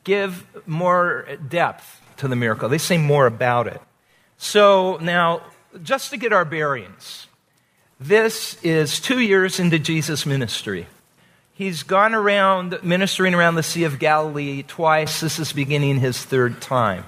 [0.04, 2.70] give more depth to the miracle.
[2.70, 3.82] They say more about it.
[4.38, 5.42] So now,
[5.84, 7.28] just to get our bearings,
[8.00, 10.88] this is two years into Jesus' ministry.
[11.54, 15.20] He's gone around ministering around the Sea of Galilee twice.
[15.20, 17.04] This is beginning his third time.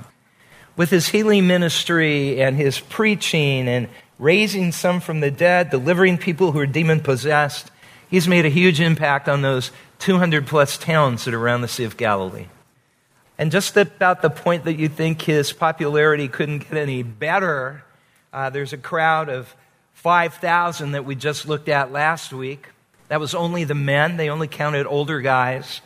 [0.76, 3.88] With his healing ministry and his preaching and
[4.20, 7.71] raising some from the dead, delivering people who are demon possessed,
[8.12, 11.86] He's made a huge impact on those 200 plus towns that are around the Sea
[11.86, 12.48] of Galilee.
[13.38, 17.86] And just about the point that you think his popularity couldn't get any better,
[18.34, 19.56] uh, there's a crowd of
[19.94, 22.68] 5,000 that we just looked at last week.
[23.08, 25.80] That was only the men, they only counted older guys.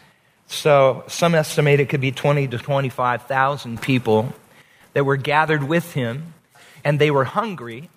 [0.47, 4.33] So some estimate it could be 20 to 25,000 people
[4.93, 6.33] that were gathered with him,
[6.83, 7.89] and they were hungry.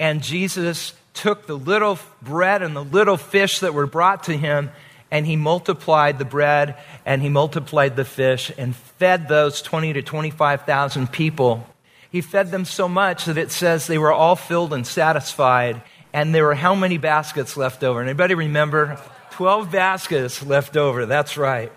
[0.00, 4.70] And Jesus took the little bread and the little fish that were brought to him,
[5.10, 10.02] and he multiplied the bread and he multiplied the fish and fed those 20 to
[10.02, 11.66] 25,000 people.
[12.10, 16.34] He fed them so much that it says they were all filled and satisfied, and
[16.34, 18.00] there were how many baskets left over?
[18.00, 19.00] Anybody remember?
[19.32, 21.04] 12 baskets left over.
[21.04, 21.72] That's right.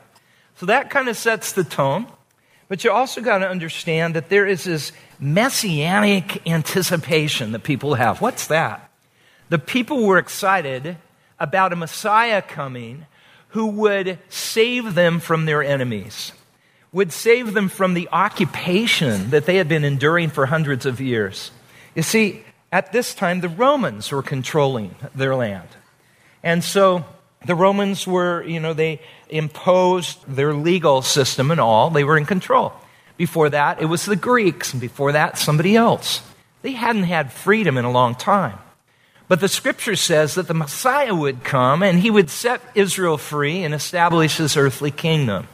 [0.55, 2.07] So that kind of sets the tone.
[2.67, 8.21] But you also got to understand that there is this messianic anticipation that people have.
[8.21, 8.88] What's that?
[9.49, 10.97] The people were excited
[11.39, 13.05] about a Messiah coming
[13.49, 16.31] who would save them from their enemies,
[16.91, 21.51] would save them from the occupation that they had been enduring for hundreds of years.
[21.95, 25.67] You see, at this time, the Romans were controlling their land.
[26.43, 27.05] And so
[27.45, 31.89] the Romans were, you know, they, imposed their legal system and all.
[31.89, 32.73] They were in control.
[33.17, 36.21] Before that, it was the Greeks, and before that, somebody else.
[36.61, 38.57] They hadn't had freedom in a long time.
[39.29, 43.63] But the scripture says that the Messiah would come and he would set Israel free
[43.63, 45.47] and establish his earthly kingdom.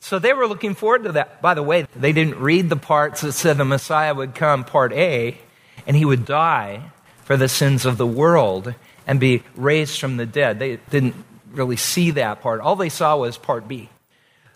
[0.00, 1.42] So they were looking forward to that.
[1.42, 4.94] By the way, they didn't read the parts that said the Messiah would come, part
[4.94, 5.38] A,
[5.86, 6.90] and he would die
[7.24, 8.74] for the sins of the world
[9.06, 10.58] and be raised from the dead.
[10.58, 11.14] They didn't
[11.52, 12.60] really see that part.
[12.60, 13.90] All they saw was part B.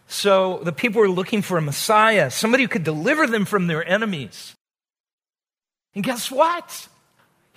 [0.06, 3.86] So the people were looking for a Messiah, somebody who could deliver them from their
[3.86, 4.54] enemies.
[5.94, 6.88] And guess what?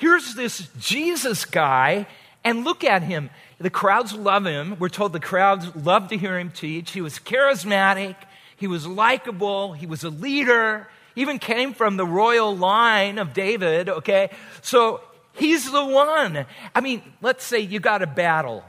[0.01, 2.07] Here's this Jesus guy,
[2.43, 3.29] and look at him.
[3.59, 4.75] The crowds love him.
[4.79, 6.89] We're told the crowds love to hear him teach.
[6.89, 8.15] He was charismatic,
[8.57, 13.89] he was likable, he was a leader, even came from the royal line of David,
[13.89, 14.31] okay?
[14.63, 15.01] So
[15.33, 16.47] he's the one.
[16.73, 18.63] I mean, let's say you got a battle,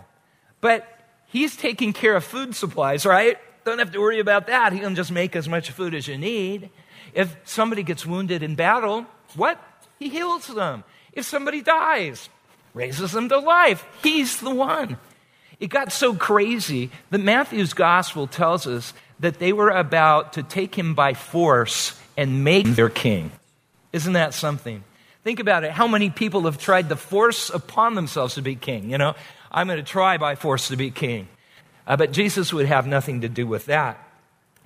[0.60, 0.86] but
[1.28, 3.38] he's taking care of food supplies, right?
[3.64, 4.74] Don't have to worry about that.
[4.74, 6.68] He can just make as much food as you need.
[7.14, 9.58] If somebody gets wounded in battle, what?
[9.98, 10.84] He heals them.
[11.12, 12.29] If somebody dies,
[12.75, 13.85] raises them to life.
[14.03, 14.96] He's the one.
[15.61, 20.75] It got so crazy that Matthew's gospel tells us that they were about to take
[20.75, 23.31] him by force and make their king.
[23.92, 24.83] Isn't that something?
[25.22, 25.70] Think about it.
[25.70, 28.90] How many people have tried to force upon themselves to be king?
[28.90, 29.14] You know,
[29.53, 31.29] I'm going to try by force to be king.
[31.87, 33.98] Uh, but Jesus would have nothing to do with that.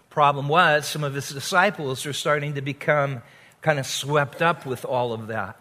[0.08, 3.20] Problem was, some of his disciples were starting to become
[3.60, 5.60] kind of swept up with all of that.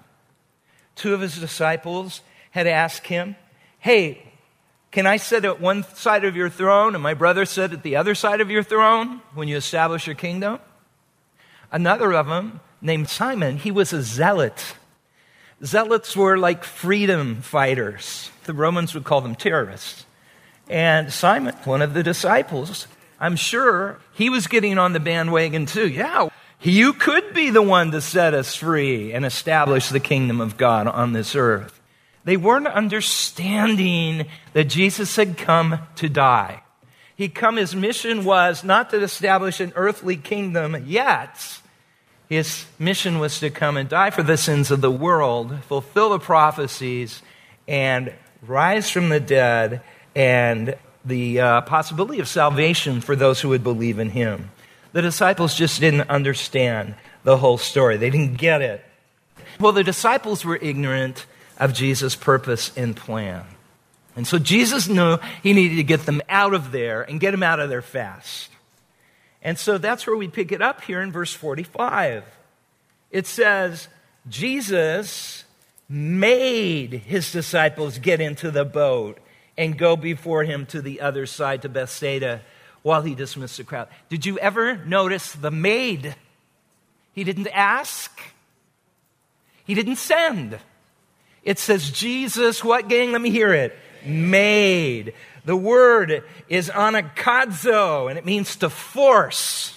[0.96, 3.36] Two of his disciples had asked him,
[3.80, 4.24] Hey,
[4.92, 7.98] can I sit at one side of your throne and my brother sit at the
[7.98, 10.60] other side of your throne when you establish your kingdom?
[11.72, 14.76] Another of them, named Simon, he was a zealot.
[15.64, 18.32] Zealots were like freedom fighters.
[18.46, 20.06] The Romans would call them terrorists.
[20.70, 22.88] And Simon, one of the disciples,
[23.20, 25.88] I'm sure he was getting on the bandwagon too.
[25.88, 26.30] Yeah,
[26.72, 30.88] you could be the one to set us free and establish the kingdom of God
[30.88, 31.82] on this earth.
[32.24, 36.64] They weren't understanding that Jesus had come to die.
[37.16, 41.60] He come, his mission was not to establish an earthly kingdom yet.
[42.28, 46.20] His mission was to come and die for the sins of the world, fulfill the
[46.20, 47.22] prophecies,
[47.68, 48.12] and
[48.42, 49.82] rise from the dead,
[50.16, 54.50] and the uh, possibility of salvation for those who would believe in him.
[54.96, 58.82] The disciples just didn't understand the whole story, they didn't get it.
[59.60, 61.26] Well, the disciples were ignorant
[61.58, 63.44] of Jesus' purpose and plan.
[64.16, 67.44] And so Jesus knew he needed to get them out of there and get them
[67.44, 68.52] out of there fast.
[69.42, 72.24] And so that's where we pick it up here in verse 45.
[73.12, 73.90] It says,
[74.30, 75.44] Jesus
[75.90, 79.18] made his disciples get into the boat
[79.58, 82.44] and go before him to the other side to Bethsaida
[82.86, 83.88] while he dismissed the crowd.
[84.10, 86.16] Did you ever notice the maid?
[87.14, 88.22] He didn't ask,
[89.66, 90.60] he didn't send.
[91.42, 93.12] It says, Jesus, what gang?
[93.12, 93.76] Let me hear it.
[94.06, 95.16] Made.
[95.46, 99.76] The word is anakadzo, and it means to force,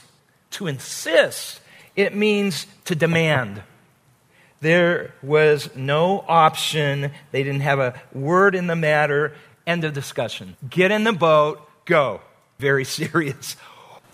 [0.51, 1.63] to insist.
[1.97, 3.63] It means to demand.
[4.61, 7.11] There was no option.
[7.33, 9.33] They didn't have a word in the matter.
[9.67, 10.59] End of discussion.
[10.69, 12.21] Get in the boat, go.
[12.59, 13.57] Very serious.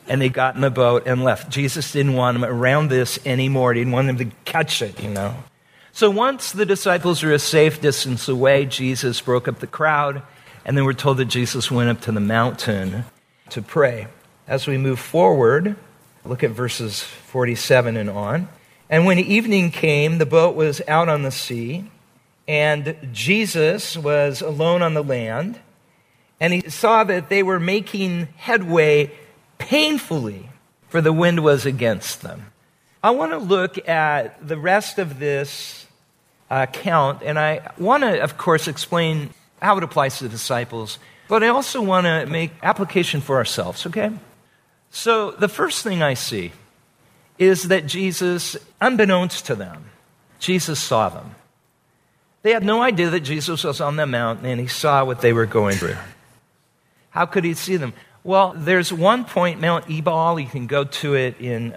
[0.06, 1.50] And they got in the boat and left.
[1.50, 3.72] Jesus didn't want them around this anymore.
[3.72, 5.34] He didn't want them to catch it, you know.
[5.92, 10.22] So once the disciples were a safe distance away, Jesus broke up the crowd,
[10.64, 13.04] and then we're told that Jesus went up to the mountain
[13.50, 14.08] to pray.
[14.46, 15.76] As we move forward,
[16.24, 18.48] look at verses 47 and on.
[18.90, 21.90] And when evening came, the boat was out on the sea,
[22.46, 25.60] and Jesus was alone on the land,
[26.44, 29.10] and he saw that they were making headway
[29.56, 30.50] painfully,
[30.88, 32.52] for the wind was against them.
[33.02, 35.86] I want to look at the rest of this
[36.50, 39.30] uh, account, and I want to, of course, explain
[39.62, 43.86] how it applies to the disciples, but I also want to make application for ourselves,
[43.86, 44.10] okay?
[44.90, 46.52] So the first thing I see
[47.38, 49.86] is that Jesus, unbeknownst to them,
[50.40, 51.36] Jesus saw them.
[52.42, 55.32] They had no idea that Jesus was on the mountain and he saw what they
[55.32, 55.96] were going through.
[57.14, 57.92] How could he see them?
[58.24, 61.76] Well, there's one point, Mount Arbel, you can go to it in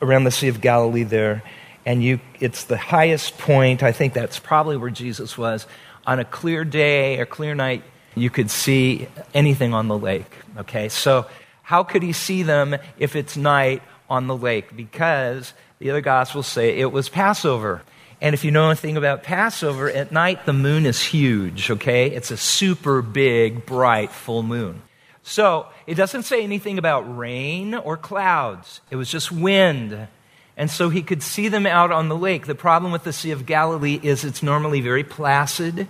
[0.00, 1.42] around the Sea of Galilee there,
[1.84, 3.82] and you it's the highest point.
[3.82, 5.66] I think that's probably where Jesus was.
[6.06, 7.82] On a clear day, a clear night,
[8.14, 10.30] you could see anything on the lake.
[10.56, 11.26] Okay, so
[11.62, 14.76] how could he see them if it's night on the lake?
[14.76, 17.82] Because the other gospels say it was Passover.
[18.20, 22.10] And if you know anything about Passover, at night the moon is huge, okay?
[22.10, 24.82] It's a super big, bright, full moon.
[25.22, 30.08] So it doesn't say anything about rain or clouds, it was just wind.
[30.56, 32.46] And so he could see them out on the lake.
[32.46, 35.88] The problem with the Sea of Galilee is it's normally very placid,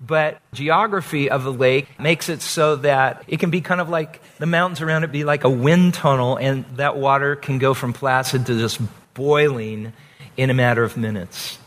[0.00, 4.22] but geography of the lake makes it so that it can be kind of like
[4.38, 7.92] the mountains around it be like a wind tunnel, and that water can go from
[7.92, 8.80] placid to just
[9.12, 9.92] boiling
[10.38, 11.58] in a matter of minutes.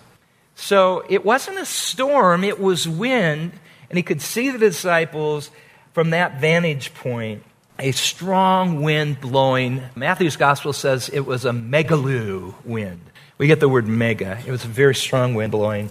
[0.56, 3.52] So it wasn't a storm, it was wind,
[3.90, 5.52] and he could see the disciples
[5.94, 7.44] from that vantage point.
[7.78, 9.82] A strong wind blowing.
[9.96, 13.02] Matthew's gospel says it was a megaloo wind.
[13.38, 14.40] We get the word mega.
[14.46, 15.90] It was a very strong wind blowing.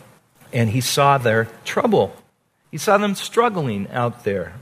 [0.53, 2.15] And he saw their trouble.
[2.71, 4.55] He saw them struggling out there.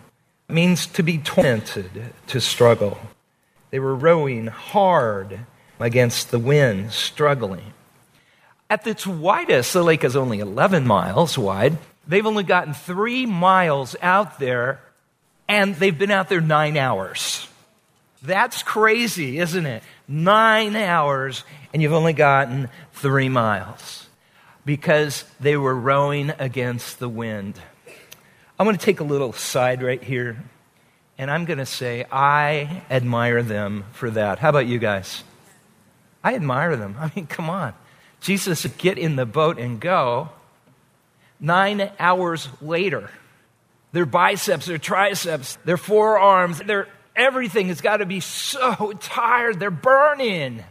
[0.48, 2.98] It means to be tormented, to struggle.
[3.70, 5.40] They were rowing hard
[5.78, 7.74] against the wind, struggling.
[8.70, 11.78] At its widest, the lake is only 11 miles wide.
[12.06, 14.80] They've only gotten three miles out there,
[15.48, 17.48] and they've been out there nine hours.
[18.22, 19.82] That's crazy, isn't it?
[20.06, 24.06] Nine hours, and you've only gotten three miles
[24.64, 27.58] because they were rowing against the wind.
[28.58, 30.42] I'm going to take a little side right here,
[31.16, 34.40] and I'm going to say, I admire them for that.
[34.40, 35.22] How about you guys?
[36.22, 36.96] I admire them.
[36.98, 37.72] I mean, come on.
[38.20, 40.30] Jesus said, get in the boat and go.
[41.40, 43.10] Nine hours later,
[43.92, 49.60] their biceps, their triceps, their forearms, their everything has got to be so tired.
[49.60, 50.64] They're burning.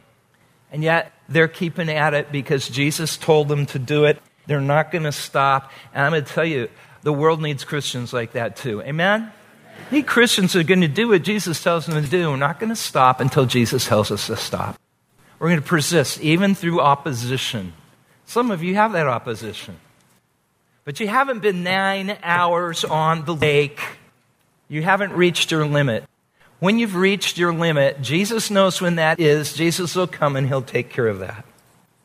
[0.72, 4.22] And yet they're keeping at it because Jesus told them to do it.
[4.48, 5.72] They're not going to stop.
[5.94, 6.70] And I'm going to tell you,
[7.02, 8.82] the world needs Christians like that too.
[8.82, 9.32] Amen?
[9.92, 12.30] Need Christians who are going to do what Jesus tells them to do.
[12.30, 14.78] We're not going to stop until Jesus tells us to stop.
[15.40, 17.74] We're going to persist even through opposition.
[18.26, 19.78] Some of you have that opposition.
[20.84, 23.80] But you haven't been nine hours on the lake.
[24.68, 26.06] You haven't reached your limit.
[26.60, 29.54] When you've reached your limit, Jesus knows when that is.
[29.54, 31.46] Jesus will come and he'll take care of that.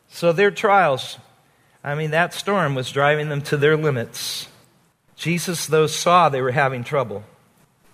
[0.09, 1.17] So their trials,
[1.83, 4.47] I mean, that storm was driving them to their limits.
[5.15, 7.23] Jesus, though, saw they were having trouble.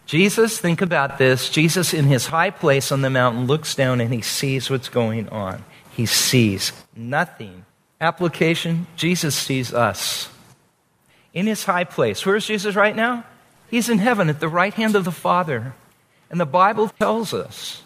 [0.09, 1.51] Jesus, think about this.
[1.51, 5.29] Jesus, in his high place on the mountain, looks down and he sees what's going
[5.29, 5.63] on.
[5.91, 7.63] He sees nothing.
[8.01, 10.27] Application Jesus sees us.
[11.31, 12.25] In his high place.
[12.25, 13.23] Where's Jesus right now?
[13.69, 15.75] He's in heaven at the right hand of the Father.
[16.31, 17.83] And the Bible tells us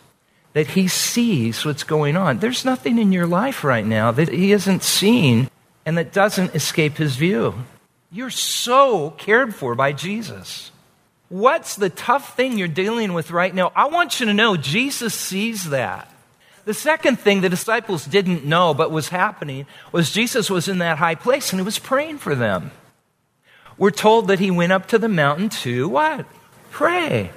[0.54, 2.40] that he sees what's going on.
[2.40, 5.50] There's nothing in your life right now that he isn't seeing
[5.86, 7.54] and that doesn't escape his view.
[8.10, 10.72] You're so cared for by Jesus.
[11.34, 13.72] What's the tough thing you're dealing with right now?
[13.76, 16.08] I want you to know Jesus sees that.
[16.66, 21.00] The second thing the disciples didn't know but was happening was Jesus was in that
[21.00, 22.70] high place and he was praying for them.
[23.80, 26.28] We're told that he went up to the mountain to what?
[26.70, 27.32] Pray.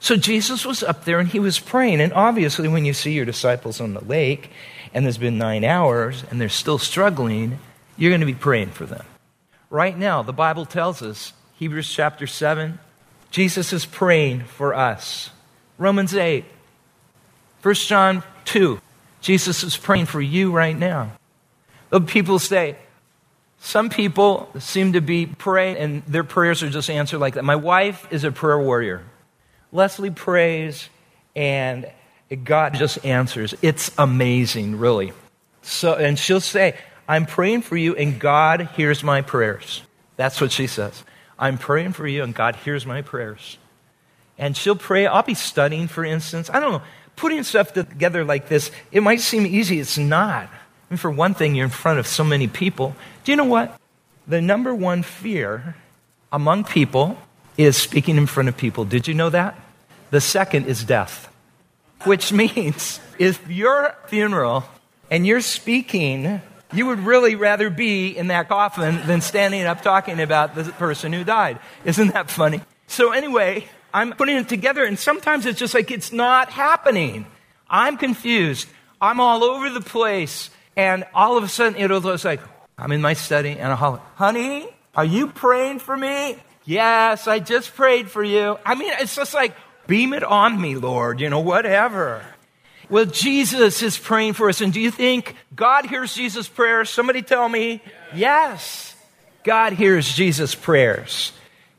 [0.00, 2.00] So Jesus was up there and he was praying.
[2.00, 4.50] And obviously, when you see your disciples on the lake
[4.92, 7.60] and there's been nine hours and they're still struggling,
[7.96, 9.04] you're going to be praying for them.
[9.70, 12.80] Right now, the Bible tells us, Hebrews chapter 7,
[13.32, 15.30] Jesus is praying for us.
[15.78, 16.44] Romans 8,
[17.62, 18.80] 1 John 2,
[19.22, 21.12] Jesus is praying for you right now.
[22.06, 22.76] People say,
[23.58, 27.44] some people seem to be praying and their prayers are just answered like that.
[27.44, 29.02] My wife is a prayer warrior.
[29.72, 30.88] Leslie prays
[31.34, 31.90] and
[32.44, 33.54] God just answers.
[33.62, 35.12] It's amazing, really.
[35.62, 36.76] So, and she'll say,
[37.08, 39.82] I'm praying for you and God hears my prayers.
[40.16, 41.02] That's what she says.
[41.42, 43.58] I'm praying for you, and God hears my prayers.
[44.38, 45.06] And she'll pray.
[45.06, 46.48] I'll be studying, for instance.
[46.48, 46.82] I don't know,
[47.16, 49.80] putting stuff together like this, it might seem easy.
[49.80, 50.48] It's not.
[50.88, 52.94] Mean, for one thing, you're in front of so many people.
[53.24, 53.76] Do you know what?
[54.28, 55.74] The number one fear
[56.30, 57.18] among people
[57.56, 58.84] is speaking in front of people.
[58.84, 59.58] Did you know that?
[60.10, 61.28] The second is death,
[62.04, 64.64] which means if your funeral
[65.10, 66.40] and you're speaking
[66.72, 71.12] you would really rather be in that coffin than standing up talking about the person
[71.12, 71.58] who died.
[71.84, 72.60] Isn't that funny?
[72.86, 77.26] So, anyway, I'm putting it together, and sometimes it's just like it's not happening.
[77.68, 78.68] I'm confused.
[79.00, 80.50] I'm all over the place.
[80.76, 82.40] And all of a sudden, it'll just like,
[82.78, 86.36] I'm in my study, and I'll holler, Honey, are you praying for me?
[86.64, 88.58] Yes, I just prayed for you.
[88.64, 89.54] I mean, it's just like,
[89.86, 92.24] beam it on me, Lord, you know, whatever.
[92.92, 94.60] Well, Jesus is praying for us.
[94.60, 96.90] And do you think God hears Jesus' prayers?
[96.90, 97.80] Somebody tell me.
[98.14, 98.94] Yes.
[99.44, 101.32] God hears Jesus' prayers.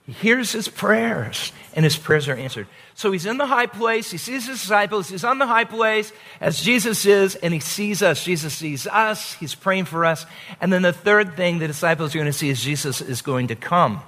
[0.07, 2.65] He hears his prayers, and his prayers are answered.
[2.95, 4.09] So he's in the high place.
[4.09, 5.07] He sees his disciples.
[5.07, 6.11] He's on the high place
[6.41, 8.23] as Jesus is, and he sees us.
[8.25, 9.35] Jesus sees us.
[9.35, 10.25] He's praying for us.
[10.59, 13.49] And then the third thing the disciples are going to see is Jesus is going
[13.49, 14.01] to come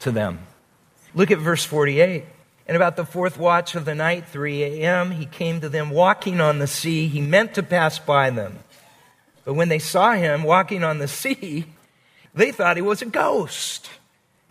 [0.00, 0.38] to them.
[1.14, 2.24] Look at verse 48.
[2.66, 6.40] And about the fourth watch of the night, 3 a.m., he came to them walking
[6.40, 7.06] on the sea.
[7.06, 8.58] He meant to pass by them.
[9.44, 11.66] But when they saw him walking on the sea,
[12.34, 13.88] they thought he was a ghost.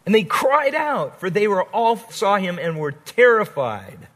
[0.05, 4.07] And they cried out, for they were all saw him and were terrified.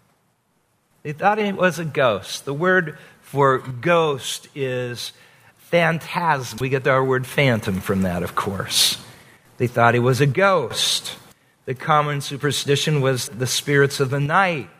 [1.04, 2.46] They thought it was a ghost.
[2.46, 5.12] The word for ghost is
[5.58, 6.60] phantasm.
[6.62, 8.98] We get our word phantom from that, of course.
[9.58, 11.18] They thought he was a ghost.
[11.70, 14.72] The common superstition was the spirits of the night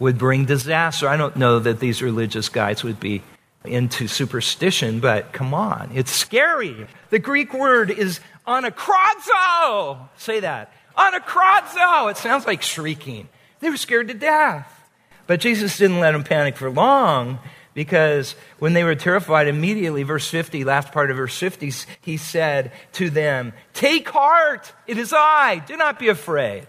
[0.00, 1.08] would bring disaster.
[1.08, 3.22] I don't know that these religious guys would be
[3.64, 6.88] into superstition, but come on, it's scary.
[7.10, 8.18] The Greek word is
[8.48, 10.08] anakrozo.
[10.16, 10.72] Say that.
[10.98, 12.10] Anakrozo.
[12.10, 13.28] It sounds like shrieking.
[13.60, 14.90] They were scared to death.
[15.28, 17.38] But Jesus didn't let them panic for long
[17.74, 22.72] because when they were terrified, immediately, verse 50, last part of verse 50, he said
[22.92, 26.66] to them, Take heart, it is I, do not be afraid.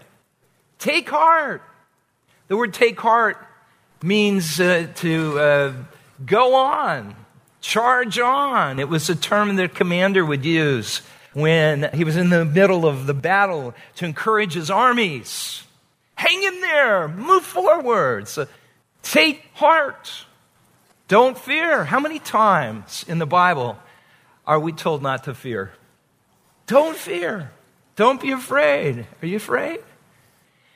[0.78, 1.62] Take heart.
[2.48, 3.38] The word take heart
[4.02, 5.72] means uh, to uh,
[6.24, 7.14] go on,
[7.60, 8.78] charge on.
[8.78, 11.02] It was a term that commander would use
[11.32, 15.62] when he was in the middle of the battle to encourage his armies.
[16.14, 18.26] Hang in there, move forward.
[18.28, 18.46] So,
[19.02, 20.25] take heart.
[21.08, 21.84] Don't fear.
[21.84, 23.78] How many times in the Bible
[24.46, 25.72] are we told not to fear?
[26.66, 27.50] Don't fear.
[27.94, 29.06] Don't be afraid.
[29.22, 29.80] Are you afraid?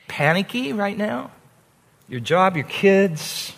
[0.08, 1.30] Panicky right now?
[2.08, 3.52] Your job, your kids,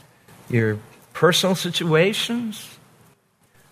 [0.48, 0.78] your
[1.12, 2.68] personal situations?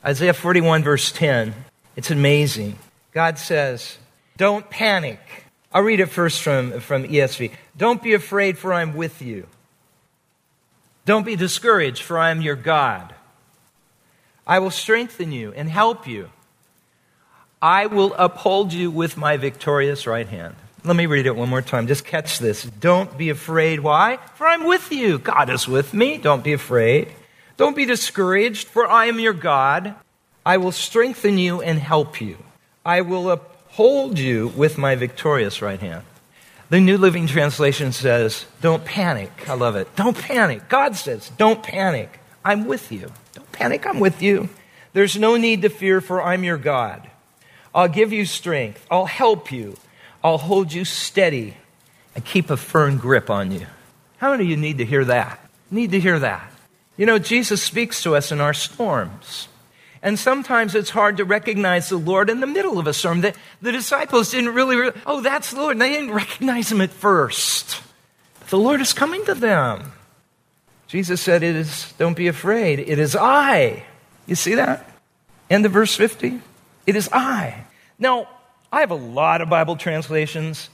[0.04, 1.54] Isaiah 41, verse 10.
[1.96, 2.78] It's amazing.
[3.12, 3.98] God says,
[4.36, 5.18] Don't panic.
[5.72, 7.52] I'll read it first from, from ESV.
[7.76, 9.46] Don't be afraid, for I'm with you.
[11.04, 13.14] Don't be discouraged, for I am your God.
[14.46, 16.30] I will strengthen you and help you.
[17.62, 20.56] I will uphold you with my victorious right hand.
[20.82, 21.86] Let me read it one more time.
[21.86, 22.64] Just catch this.
[22.64, 23.80] Don't be afraid.
[23.80, 24.18] Why?
[24.36, 25.18] For I'm with you.
[25.18, 26.16] God is with me.
[26.16, 27.08] Don't be afraid.
[27.58, 29.94] Don't be discouraged, for I am your God.
[30.44, 32.38] I will strengthen you and help you.
[32.84, 36.04] I will uphold you with my victorious right hand.
[36.70, 39.48] The New Living Translation says, Don't panic.
[39.48, 39.94] I love it.
[39.96, 40.68] Don't panic.
[40.68, 42.20] God says, Don't panic.
[42.44, 43.10] I'm with you.
[43.32, 43.84] Don't panic.
[43.86, 44.48] I'm with you.
[44.92, 47.10] There's no need to fear, for I'm your God.
[47.74, 48.86] I'll give you strength.
[48.88, 49.76] I'll help you.
[50.22, 51.56] I'll hold you steady
[52.14, 53.66] and keep a firm grip on you.
[54.18, 55.40] How many of you need to hear that?
[55.72, 56.52] Need to hear that.
[56.96, 59.48] You know, Jesus speaks to us in our storms.
[60.02, 63.20] And sometimes it's hard to recognize the Lord in the middle of a storm.
[63.20, 65.72] The, the disciples didn't really, re- oh, that's the Lord.
[65.72, 67.82] And they didn't recognize him at first.
[68.38, 69.92] But the Lord is coming to them.
[70.88, 72.78] Jesus said, It is, don't be afraid.
[72.80, 73.84] It is I.
[74.26, 74.90] You see that?
[75.50, 76.40] End of verse 50.
[76.86, 77.64] It is I.
[77.98, 78.28] Now,
[78.72, 80.70] I have a lot of Bible translations,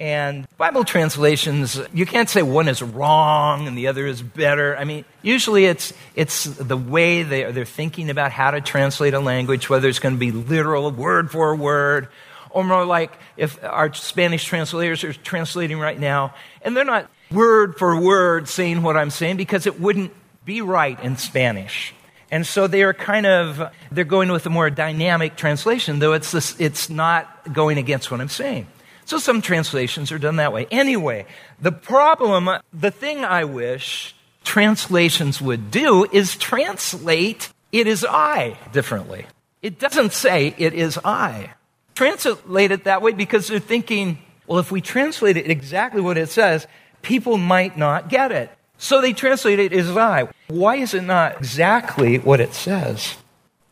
[0.00, 4.74] and Bible translations, you can't say one is wrong and the other is better.
[4.74, 9.20] I mean, usually it's, it's the way they, they're thinking about how to translate a
[9.20, 12.08] language, whether it's going to be literal, word for word,
[12.48, 17.76] or more like if our Spanish translators are translating right now, and they're not word
[17.76, 20.12] for word saying what I'm saying because it wouldn't
[20.46, 21.92] be right in Spanish.
[22.30, 26.32] And so they are kind of, they're going with a more dynamic translation, though it's,
[26.32, 28.66] this, it's not going against what I'm saying.
[29.10, 30.68] So some translations are done that way.
[30.70, 31.26] Anyway,
[31.60, 39.26] the problem, the thing I wish translations would do is translate it is I differently.
[39.62, 41.54] It doesn't say it is I.
[41.96, 46.28] Translate it that way because they're thinking, well, if we translate it exactly what it
[46.28, 46.68] says,
[47.02, 48.48] people might not get it.
[48.78, 50.28] So they translate it as I.
[50.46, 53.16] Why is it not exactly what it says?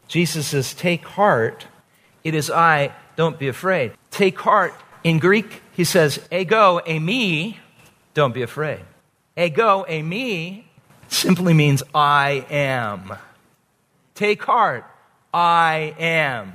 [0.09, 1.68] Jesus says, Take heart,
[2.24, 3.93] it is I, don't be afraid.
[4.11, 4.74] Take heart.
[5.05, 7.57] In Greek, he says, Ego, eimi,
[8.15, 8.81] don't be afraid.
[9.37, 10.65] Ego, eimi
[11.09, 13.15] simply means I am.
[14.15, 14.85] Take heart,
[15.33, 16.55] I am.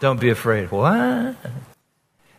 [0.00, 0.70] Don't be afraid.
[0.72, 1.36] What?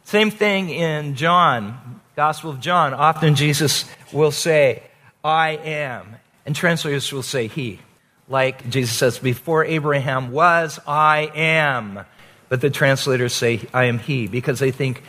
[0.03, 2.93] Same thing in John, Gospel of John.
[2.93, 4.83] Often Jesus will say,
[5.23, 6.17] I am.
[6.45, 7.79] And translators will say he.
[8.27, 12.05] Like Jesus says, before Abraham was, I am.
[12.53, 15.01] But the translators say, I am he, because they think,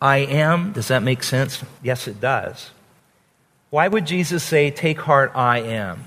[0.00, 0.72] I am.
[0.72, 1.62] Does that make sense?
[1.82, 2.70] Yes, it does.
[3.68, 6.02] Why would Jesus say, Take heart, I am?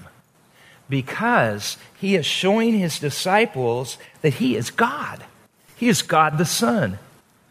[0.89, 5.23] Because he is showing his disciples that he is God.
[5.75, 6.97] He is God the Son.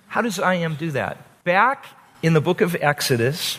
[0.08, 1.44] How does I am do that?
[1.44, 1.86] Back
[2.24, 3.58] in the book of Exodus,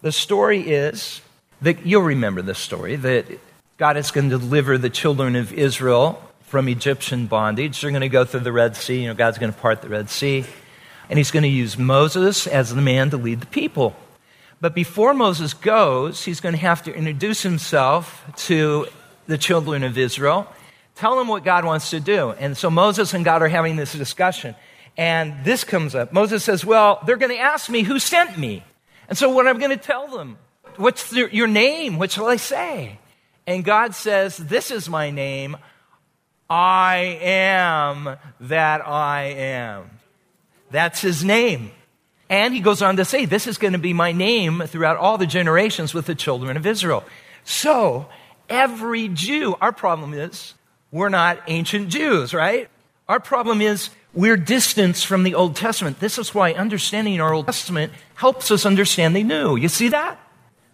[0.00, 1.20] the story is
[1.60, 3.26] that you'll remember this story that
[3.78, 6.20] God is going to deliver the children of Israel
[6.52, 7.80] from Egyptian bondage.
[7.80, 9.00] They're going to go through the Red Sea.
[9.00, 10.44] You know, God's going to part the Red Sea.
[11.08, 13.96] And he's going to use Moses as the man to lead the people.
[14.60, 18.86] But before Moses goes, he's going to have to introduce himself to
[19.26, 20.46] the children of Israel,
[20.94, 22.32] tell them what God wants to do.
[22.32, 24.54] And so Moses and God are having this discussion.
[24.98, 26.12] And this comes up.
[26.12, 28.62] Moses says, Well, they're going to ask me who sent me.
[29.08, 30.36] And so what I'm going to tell them,
[30.76, 31.98] what's the, your name?
[31.98, 32.98] What shall I say?
[33.46, 35.56] And God says, This is my name.
[36.48, 39.90] I am that I am.
[40.70, 41.70] That's his name.
[42.28, 45.18] And he goes on to say, This is going to be my name throughout all
[45.18, 47.04] the generations with the children of Israel.
[47.44, 48.08] So,
[48.48, 50.54] every Jew, our problem is
[50.90, 52.68] we're not ancient Jews, right?
[53.08, 56.00] Our problem is we're distanced from the Old Testament.
[56.00, 59.56] This is why understanding our Old Testament helps us understand the New.
[59.56, 60.18] You see that?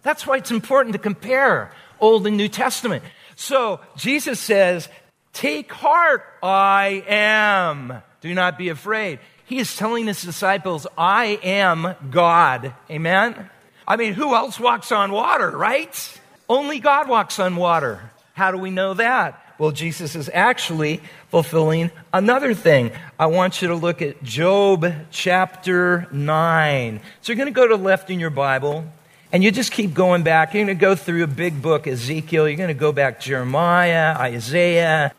[0.03, 3.03] That's why it's important to compare Old and New Testament.
[3.35, 4.89] So Jesus says,
[5.33, 8.01] Take heart, I am.
[8.21, 9.19] Do not be afraid.
[9.45, 12.73] He is telling his disciples, I am God.
[12.89, 13.49] Amen?
[13.87, 16.19] I mean, who else walks on water, right?
[16.47, 18.11] Only God walks on water.
[18.33, 19.41] How do we know that?
[19.57, 22.91] Well, Jesus is actually fulfilling another thing.
[23.19, 27.01] I want you to look at Job chapter 9.
[27.21, 28.85] So you're going to go to the left in your Bible,
[29.31, 30.53] and you just keep going back.
[30.53, 32.47] You're going to go through a big book, Ezekiel.
[32.47, 35.13] You're going to go back Jeremiah, Isaiah,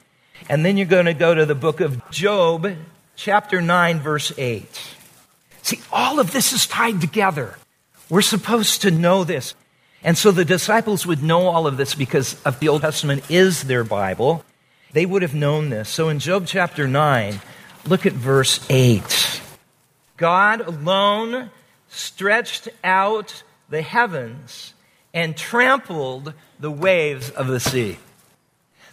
[0.49, 2.75] and then you're going to go to the book of Job,
[3.17, 4.95] chapter 9, verse 8.
[5.63, 7.57] See, all of this is tied together.
[8.09, 9.55] We're supposed to know this.
[10.03, 13.65] And so the disciples would know all of this because of the Old Testament is
[13.65, 14.45] their Bible.
[14.93, 15.89] They would have known this.
[15.89, 17.41] So in Job chapter 9,
[17.87, 19.43] look at verse 8.
[20.17, 21.51] God alone
[21.89, 24.75] stretched out the heavens
[25.13, 27.99] and trampled the waves of the sea.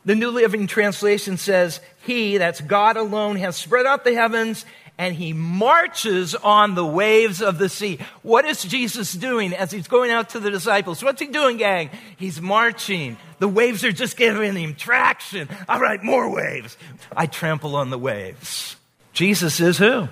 [0.08, 4.66] The New Living Translation says, He, that's God alone, has spread out the heavens
[4.98, 8.00] and he marches on the waves of the sea.
[8.22, 11.04] What is Jesus doing as he's going out to the disciples?
[11.04, 11.90] What's he doing, gang?
[12.16, 13.18] He's marching.
[13.40, 15.50] The waves are just giving him traction.
[15.68, 16.78] All right, more waves.
[17.14, 18.78] I trample on the waves.
[19.12, 20.08] Jesus is who?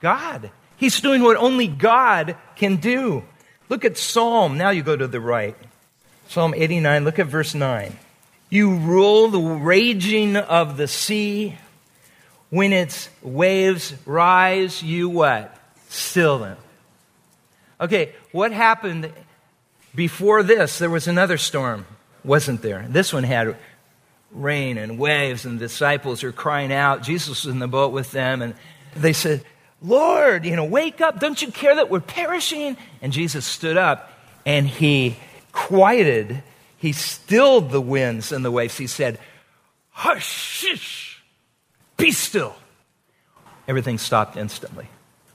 [0.00, 0.50] God.
[0.76, 3.24] He's doing what only God can do.
[3.70, 4.58] Look at Psalm.
[4.58, 5.56] Now you go to the right.
[6.28, 7.96] Psalm 89, look at verse 9.
[8.52, 11.56] You rule the raging of the sea.
[12.50, 15.56] When its waves rise, you what?
[15.88, 16.58] Still them.
[17.80, 19.10] Okay, what happened
[19.94, 20.78] before this?
[20.78, 21.86] There was another storm,
[22.24, 22.84] wasn't there?
[22.90, 23.56] This one had
[24.30, 27.02] rain and waves, and the disciples are crying out.
[27.02, 28.52] Jesus was in the boat with them, and
[28.94, 29.42] they said,
[29.80, 31.20] Lord, you know, wake up.
[31.20, 32.76] Don't you care that we're perishing?
[33.00, 34.12] And Jesus stood up
[34.44, 35.16] and he
[35.52, 36.42] quieted,
[36.82, 38.76] he stilled the winds and the waves.
[38.76, 39.20] He said,
[39.90, 41.22] Hush, shish
[41.96, 42.56] be still.
[43.68, 44.88] Everything stopped instantly.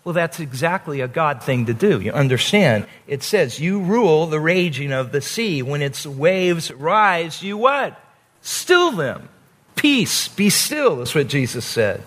[0.04, 2.02] Well, that's exactly a God thing to do.
[2.02, 2.86] You understand?
[3.08, 5.62] It says, You rule the raging of the sea.
[5.62, 7.98] When its waves rise, you what?
[8.42, 9.30] Still them.
[9.78, 12.04] Peace, be still, is what Jesus said.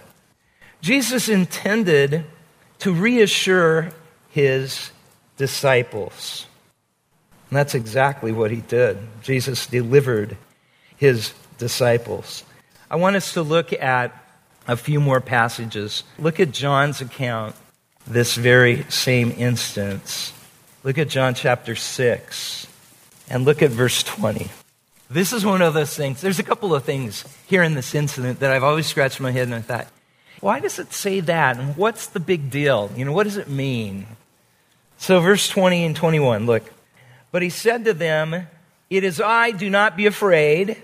[0.82, 2.26] Jesus intended
[2.80, 3.92] to reassure
[4.28, 4.90] his
[5.38, 6.46] disciples.
[7.50, 8.98] And that's exactly what he did.
[9.22, 10.36] Jesus delivered
[10.96, 12.44] his disciples.
[12.88, 14.16] I want us to look at
[14.68, 16.04] a few more passages.
[16.18, 17.56] Look at John's account,
[18.06, 20.32] this very same instance.
[20.84, 22.66] Look at John chapter 6
[23.28, 24.48] and look at verse 20.
[25.10, 26.20] This is one of those things.
[26.20, 29.48] There's a couple of things here in this incident that I've always scratched my head
[29.48, 29.88] and I thought,
[30.38, 31.58] why does it say that?
[31.58, 32.90] And what's the big deal?
[32.96, 34.06] You know, what does it mean?
[34.98, 36.70] So, verse 20 and 21, look.
[37.32, 38.46] But he said to them,
[38.88, 40.82] It is I, do not be afraid.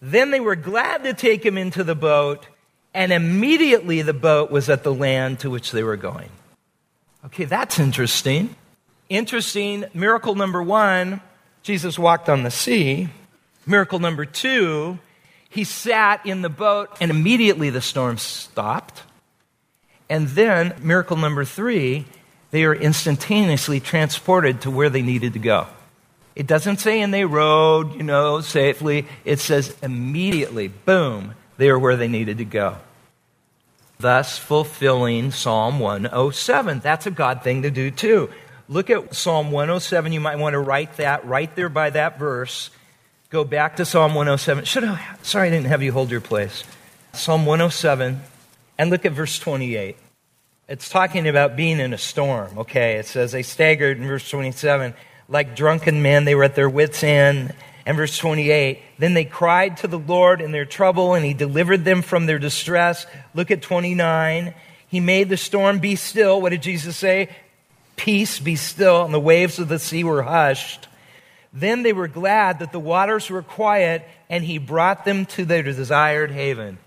[0.00, 2.46] Then they were glad to take him into the boat
[2.94, 6.30] and immediately the boat was at the land to which they were going.
[7.26, 8.54] Okay, that's interesting.
[9.08, 9.84] Interesting.
[9.94, 11.20] Miracle number one,
[11.62, 13.08] Jesus walked on the sea.
[13.66, 14.98] Miracle number two,
[15.48, 19.02] he sat in the boat and immediately the storm stopped.
[20.10, 22.06] And then, miracle number three,
[22.50, 25.66] they are instantaneously transported to where they needed to go.
[26.38, 29.06] It doesn't say and they rode, you know, safely.
[29.24, 32.76] It says immediately, boom, they are where they needed to go.
[33.98, 36.78] Thus fulfilling Psalm 107.
[36.78, 38.30] That's a God thing to do too.
[38.68, 40.12] Look at Psalm 107.
[40.12, 42.70] You might want to write that right there by that verse.
[43.30, 44.64] Go back to Psalm 107.
[44.64, 46.62] Should I, sorry, I didn't have you hold your place.
[47.14, 48.22] Psalm 107,
[48.78, 49.96] and look at verse 28.
[50.68, 52.96] It's talking about being in a storm, okay?
[52.96, 54.94] It says, They staggered in verse 27.
[55.28, 57.54] Like drunken men, they were at their wits' end.
[57.84, 61.84] And verse 28, then they cried to the Lord in their trouble, and he delivered
[61.84, 63.06] them from their distress.
[63.34, 64.54] Look at 29.
[64.88, 66.40] He made the storm be still.
[66.40, 67.30] What did Jesus say?
[67.96, 70.86] Peace be still, and the waves of the sea were hushed.
[71.52, 75.62] Then they were glad that the waters were quiet, and he brought them to their
[75.62, 76.78] desired haven.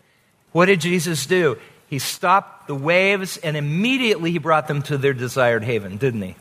[0.51, 1.57] What did Jesus do?
[1.87, 6.35] He stopped the waves, and immediately he brought them to their desired haven, didn't he?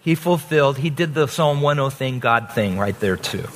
[0.00, 3.46] He fulfilled, he did the Psalm 10 thing, God thing right there, too.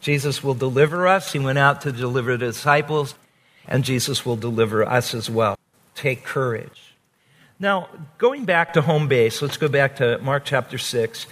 [0.00, 1.32] Jesus will deliver us.
[1.32, 3.14] He went out to deliver the disciples,
[3.66, 5.56] and Jesus will deliver us as well.
[5.94, 6.94] Take courage.
[7.58, 7.88] Now,
[8.18, 11.26] going back to home base, let's go back to Mark chapter 6.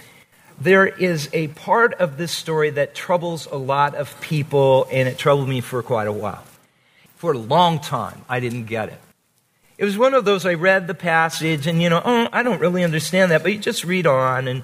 [0.59, 5.17] There is a part of this story that troubles a lot of people, and it
[5.17, 6.43] troubled me for quite a while.
[7.15, 8.99] For a long time, I didn't get it.
[9.81, 12.59] It was one of those I read the passage, and you know, oh, I don't
[12.59, 14.61] really understand that, but you just read on, and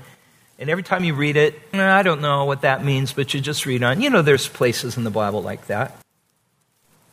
[0.59, 3.65] and every time you read it, I don't know what that means, but you just
[3.65, 3.99] read on.
[3.99, 5.97] You know, there's places in the Bible like that.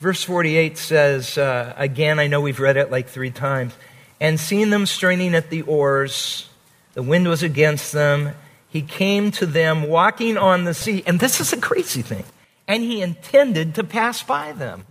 [0.01, 3.73] Verse 48 says, uh, again, I know we've read it like three times,
[4.21, 6.47] and seeing them straining at the oars,
[6.93, 8.35] the wind was against them.
[8.69, 11.03] He came to them walking on the sea.
[11.07, 12.25] And this is a crazy thing.
[12.69, 14.85] And he intended to pass by them.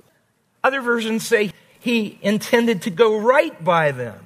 [0.64, 1.52] Other versions say
[1.84, 4.18] he intended to go right by them.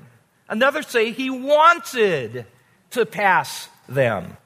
[0.47, 2.45] Another say he wanted
[2.91, 4.37] to pass them.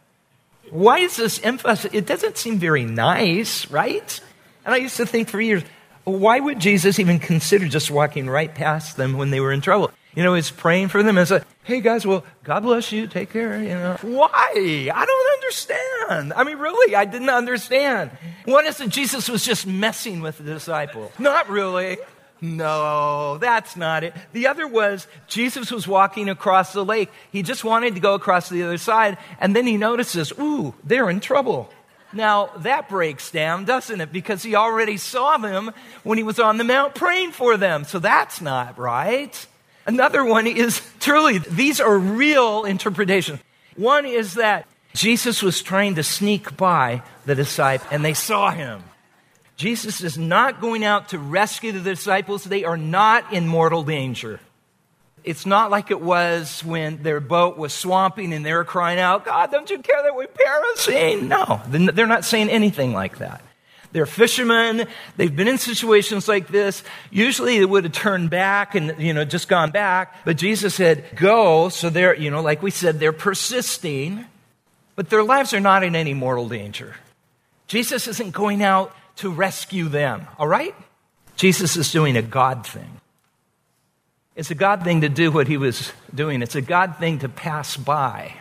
[0.69, 1.91] Why is this emphasis?
[1.93, 4.21] It doesn't seem very nice, right?
[4.63, 5.61] And I used to think for years,
[6.05, 9.91] why would Jesus even consider just walking right past them when they were in trouble?
[10.15, 13.31] You know, he's praying for them and said, hey guys, well, God bless you, take
[13.31, 13.97] care, you know.
[14.01, 14.89] Why?
[14.93, 16.33] I don't understand.
[16.33, 18.11] I mean, really, I didn't understand.
[18.45, 21.11] One is that Jesus was just messing with the disciples.
[21.19, 21.97] Not really.
[22.43, 24.15] No, that's not it.
[24.33, 27.11] The other was Jesus was walking across the lake.
[27.31, 30.73] He just wanted to go across to the other side, and then he notices, ooh,
[30.83, 31.69] they're in trouble.
[32.13, 34.11] Now, that breaks down, doesn't it?
[34.11, 35.71] Because he already saw them
[36.03, 37.83] when he was on the mount praying for them.
[37.85, 39.47] So that's not right.
[39.85, 43.39] Another one is truly, these are real interpretations.
[43.77, 48.83] One is that Jesus was trying to sneak by the disciple and they saw him.
[49.61, 52.43] Jesus is not going out to rescue the disciples.
[52.43, 54.39] They are not in mortal danger.
[55.23, 59.23] It's not like it was when their boat was swamping and they were crying out,
[59.23, 61.27] God, don't you care that we're perishing?
[61.27, 63.43] No, they're not saying anything like that.
[63.91, 64.87] They're fishermen.
[65.17, 66.83] They've been in situations like this.
[67.11, 70.25] Usually they would have turned back and, you know, just gone back.
[70.25, 71.69] But Jesus said, go.
[71.69, 74.25] So they're, you know, like we said, they're persisting,
[74.95, 76.95] but their lives are not in any mortal danger.
[77.67, 80.75] Jesus isn't going out to rescue them, all right?
[81.35, 83.01] Jesus is doing a God thing.
[84.35, 87.29] It's a God thing to do what he was doing, it's a God thing to
[87.29, 88.33] pass by.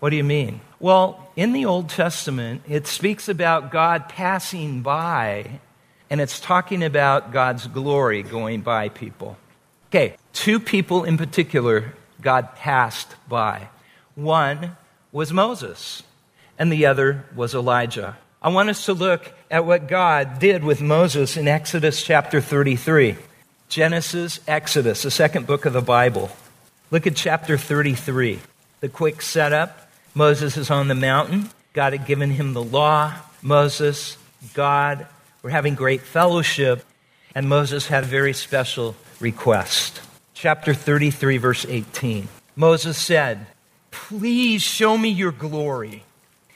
[0.00, 0.60] What do you mean?
[0.80, 5.60] Well, in the Old Testament, it speaks about God passing by,
[6.08, 9.36] and it's talking about God's glory going by people.
[9.88, 13.68] Okay, two people in particular God passed by.
[14.14, 14.76] One
[15.12, 16.02] was Moses,
[16.58, 18.16] and the other was Elijah.
[18.40, 23.16] I want us to look at what God did with Moses in Exodus chapter 33.
[23.68, 26.30] Genesis, Exodus, the second book of the Bible.
[26.92, 28.38] Look at chapter 33.
[28.80, 31.50] The quick setup Moses is on the mountain.
[31.72, 33.12] God had given him the law.
[33.42, 34.16] Moses,
[34.54, 35.06] God
[35.42, 36.84] were having great fellowship,
[37.34, 40.00] and Moses had a very special request.
[40.34, 42.28] Chapter 33, verse 18.
[42.54, 43.48] Moses said,
[43.90, 46.04] Please show me your glory.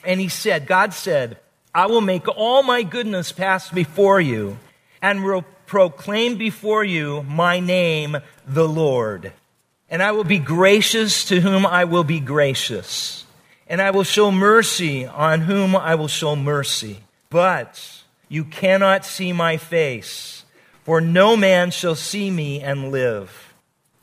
[0.05, 1.39] And he said, God said,
[1.75, 4.59] I will make all my goodness pass before you
[5.01, 9.33] and will proclaim before you my name, the Lord.
[9.89, 13.25] And I will be gracious to whom I will be gracious.
[13.67, 16.99] And I will show mercy on whom I will show mercy.
[17.31, 20.45] But you cannot see my face,
[20.85, 23.55] for no man shall see me and live.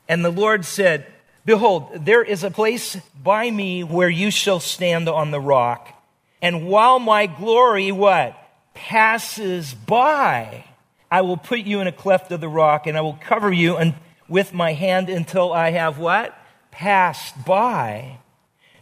[0.08, 1.06] And the Lord said,
[1.44, 5.99] Behold, there is a place by me where you shall stand on the rock.
[6.42, 8.36] And while my glory, what?
[8.74, 10.64] Passes by,
[11.10, 13.76] I will put you in a cleft of the rock and I will cover you
[13.76, 13.94] and,
[14.28, 16.34] with my hand until I have what?
[16.70, 18.18] Passed by.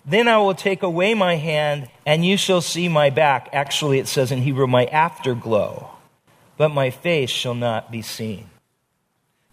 [0.05, 3.49] Then I will take away my hand and you shall see my back.
[3.53, 5.91] Actually, it says in Hebrew, my afterglow.
[6.57, 8.51] But my face shall not be seen.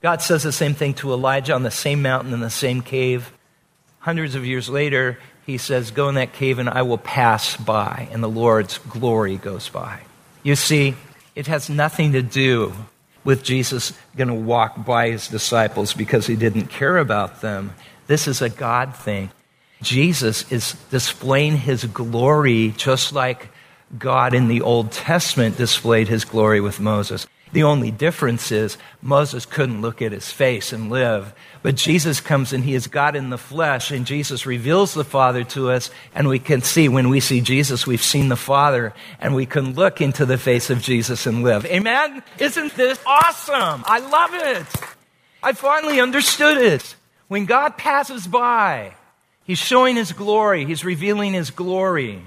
[0.02, 3.34] God says the same thing to Elijah on the same mountain in the same cave.
[4.00, 8.08] Hundreds of years later, he says, Go in that cave and I will pass by,
[8.12, 10.02] and the Lord's glory goes by.
[10.44, 10.96] You see,
[11.36, 12.74] it has nothing to do
[13.24, 17.74] with Jesus going to walk by his disciples because he didn't care about them.
[18.08, 19.32] This is a God thing.
[19.82, 23.50] Jesus is displaying his glory just like
[23.98, 27.28] God in the Old Testament displayed his glory with Moses.
[27.56, 31.34] The only difference is Moses couldn't look at his face and live.
[31.64, 35.46] But Jesus comes and he is God in the flesh, and Jesus reveals the Father
[35.46, 39.34] to us, and we can see when we see Jesus, we've seen the Father, and
[39.34, 41.66] we can look into the face of Jesus and live.
[41.68, 42.24] Amen?
[42.40, 43.86] Isn't this awesome?
[43.88, 44.68] I love it.
[45.42, 46.98] I finally understood it.
[47.30, 48.96] When God passes by,
[49.46, 52.22] He's showing His glory, He's revealing His glory.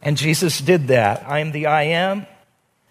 [0.00, 1.22] And Jesus did that.
[1.28, 2.26] I am the I am.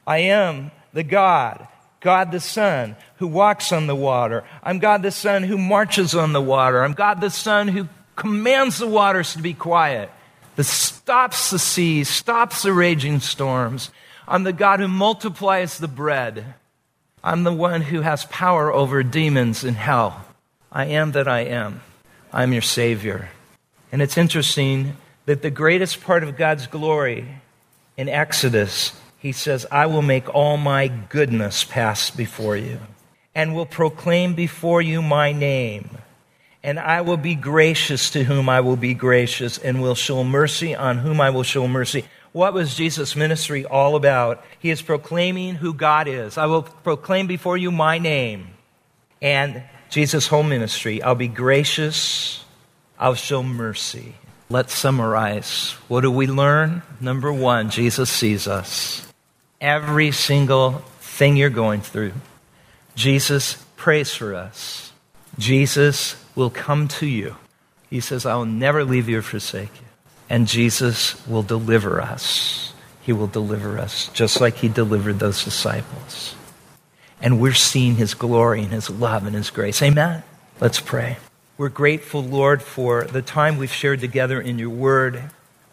[0.05, 1.67] I am the God,
[1.99, 4.43] God the Son, who walks on the water.
[4.61, 6.83] I'm God the Son who marches on the water.
[6.83, 10.09] I'm God the Son who commands the waters to be quiet,
[10.55, 13.89] that stops the seas, stops the raging storms.
[14.27, 16.53] I'm the God who multiplies the bread.
[17.23, 20.25] I'm the one who has power over demons in hell.
[20.71, 21.81] I am that I am.
[22.31, 23.29] I'm your Savior.
[23.91, 27.27] And it's interesting that the greatest part of God's glory
[27.95, 28.91] in Exodus,
[29.23, 32.77] he says, I will make all my goodness pass before you,
[33.33, 35.97] and will proclaim before you my name.
[36.61, 40.75] And I will be gracious to whom I will be gracious, and will show mercy
[40.75, 42.03] on whom I will show mercy.
[42.33, 44.43] What was Jesus' ministry all about?
[44.59, 46.37] He is proclaiming who God is.
[46.37, 48.49] I will proclaim before you my name.
[49.21, 52.43] And Jesus' whole ministry, I'll be gracious,
[52.99, 54.15] I'll show mercy.
[54.49, 55.71] Let's summarize.
[55.87, 56.81] What do we learn?
[56.99, 59.12] Number one, Jesus sees us.
[59.63, 62.11] Every single thing you're going through,
[62.95, 64.91] Jesus prays for us.
[65.39, 67.37] Jesus will come to you.
[67.89, 69.87] He says, I will never leave you or forsake you.
[70.29, 72.73] And Jesus will deliver us.
[73.03, 76.35] He will deliver us, just like He delivered those disciples.
[77.21, 79.81] And we're seeing His glory and His love and His grace.
[79.81, 80.23] Amen?
[80.59, 81.15] Let's pray.
[81.57, 85.23] We're grateful, Lord, for the time we've shared together in your word.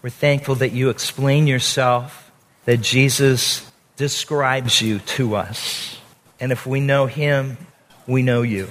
[0.01, 2.31] We're thankful that you explain yourself,
[2.67, 3.70] that Jesus
[4.01, 5.99] describes you to us.
[6.41, 7.59] And if we know him,
[8.07, 8.71] we know you.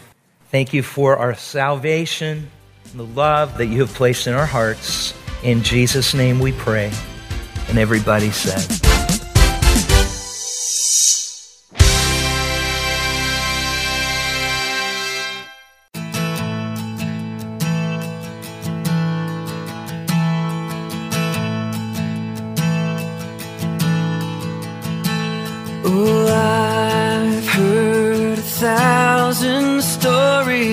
[0.50, 2.50] Thank you for our salvation,
[2.96, 5.14] the love that you have placed in our hearts.
[5.44, 6.92] In Jesus' name we pray.
[7.68, 8.99] And everybody said,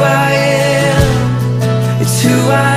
[0.00, 2.00] I am.
[2.00, 2.71] It's who I am.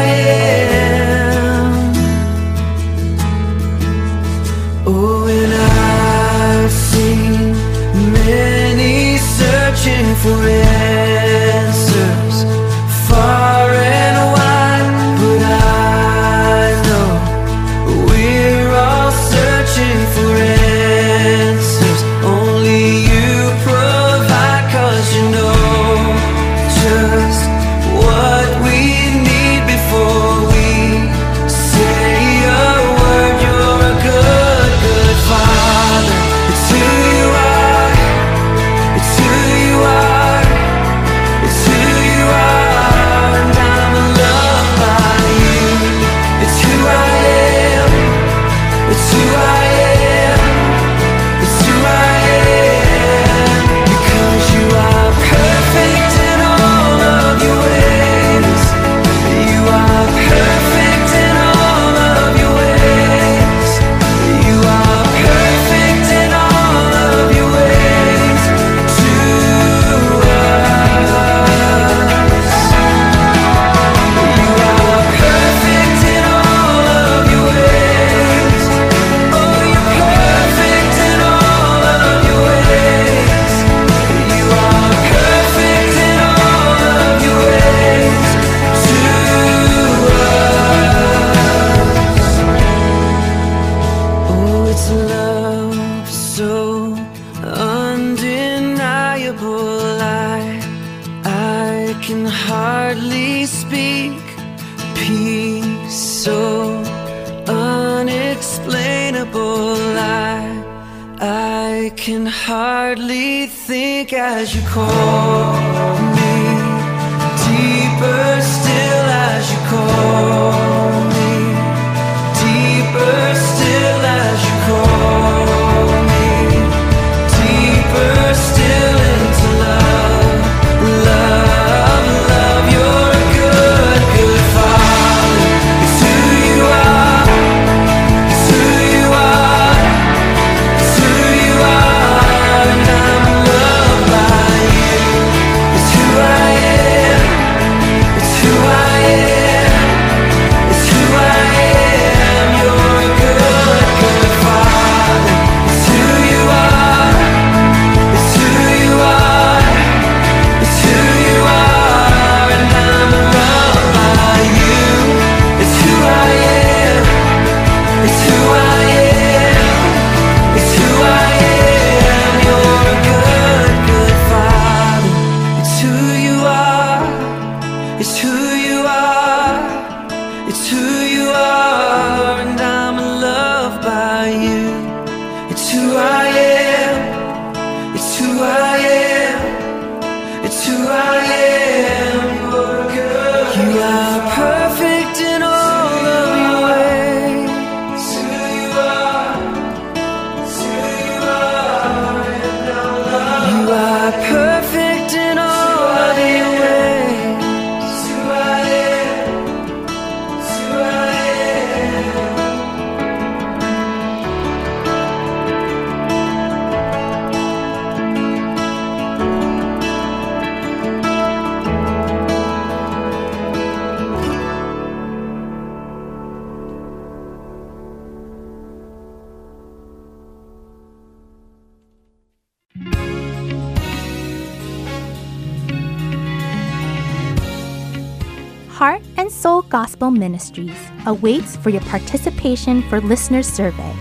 [240.35, 240.75] Ministries
[241.05, 243.93] awaits for your participation for Listener's Survey.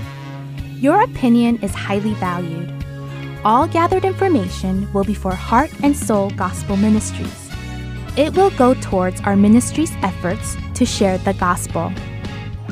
[0.81, 2.73] Your opinion is highly valued.
[3.45, 7.51] All gathered information will be for Heart and Soul Gospel Ministries.
[8.17, 11.93] It will go towards our ministry's efforts to share the gospel.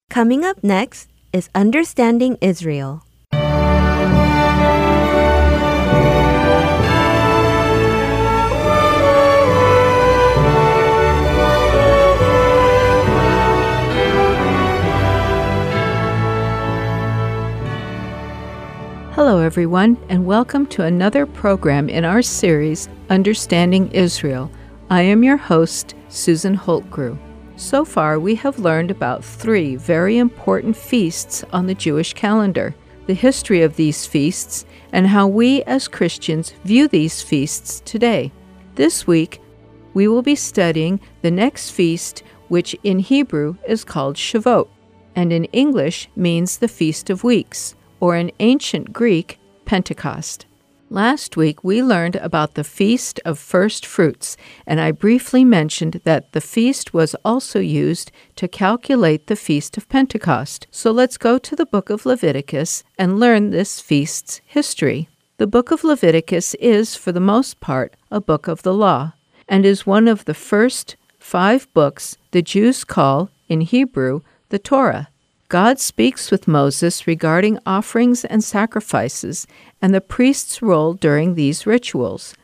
[0.08, 3.04] Coming up next is Understanding Israel.
[19.22, 24.50] Hello, everyone, and welcome to another program in our series, Understanding Israel.
[24.88, 27.18] I am your host, Susan Holtgrew.
[27.56, 32.74] So far, we have learned about three very important feasts on the Jewish calendar,
[33.06, 38.32] the history of these feasts, and how we as Christians view these feasts today.
[38.76, 39.38] This week,
[39.92, 44.68] we will be studying the next feast, which in Hebrew is called Shavuot,
[45.14, 50.46] and in English means the Feast of Weeks or in ancient Greek, Pentecost.
[50.92, 54.36] Last week we learned about the Feast of First Fruits,
[54.66, 59.88] and I briefly mentioned that the feast was also used to calculate the Feast of
[59.88, 60.66] Pentecost.
[60.72, 65.08] So let's go to the book of Leviticus and learn this feast's history.
[65.36, 69.12] The book of Leviticus is, for the most part, a book of the law,
[69.48, 75.09] and is one of the first five books the Jews call, in Hebrew, the Torah.
[75.50, 79.48] God speaks with Moses regarding offerings and sacrifices
[79.82, 82.36] and the priest's role during these rituals.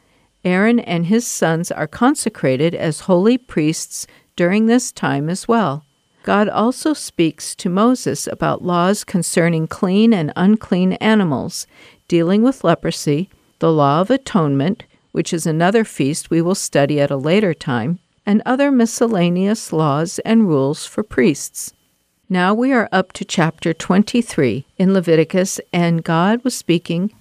[0.44, 5.84] Aaron and his sons are consecrated as holy priests during this time as well.
[6.24, 11.68] God also speaks to Moses about laws concerning clean and unclean animals,
[12.08, 13.30] dealing with leprosy,
[13.60, 14.82] the law of atonement,
[15.12, 20.18] which is another feast we will study at a later time, and other miscellaneous laws
[20.24, 21.72] and rules for priests.
[22.28, 27.12] Now we are up to chapter 23 in Leviticus, and God was speaking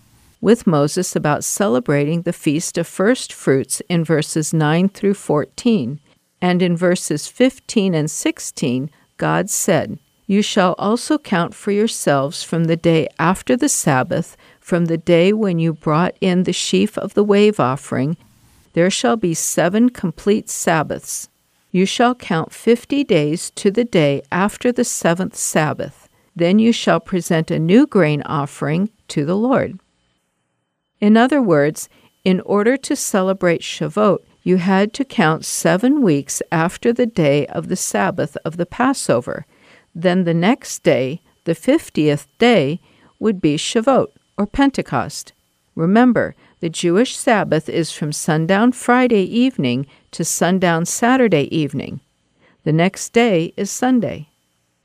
[0.41, 5.99] with Moses about celebrating the feast of first fruits in verses 9 through 14.
[6.41, 12.64] And in verses 15 and 16, God said, You shall also count for yourselves from
[12.64, 17.14] the day after the Sabbath, from the day when you brought in the sheaf of
[17.14, 18.18] the wave offering,
[18.74, 21.30] there shall be seven complete Sabbaths.
[21.76, 26.07] You shall count fifty days to the day after the seventh Sabbath.
[26.34, 29.78] Then you shall present a new grain offering to the Lord.
[31.01, 31.89] In other words,
[32.23, 37.67] in order to celebrate Shavuot, you had to count seven weeks after the day of
[37.67, 39.45] the Sabbath of the Passover.
[39.93, 42.80] Then the next day, the fiftieth day,
[43.19, 45.34] would be Shavuot, or Pentecost.
[45.76, 46.36] Remember,
[46.66, 51.99] the Jewish Sabbath is from sundown Friday evening to sundown Saturday evening.
[52.63, 54.30] The next day is Sunday.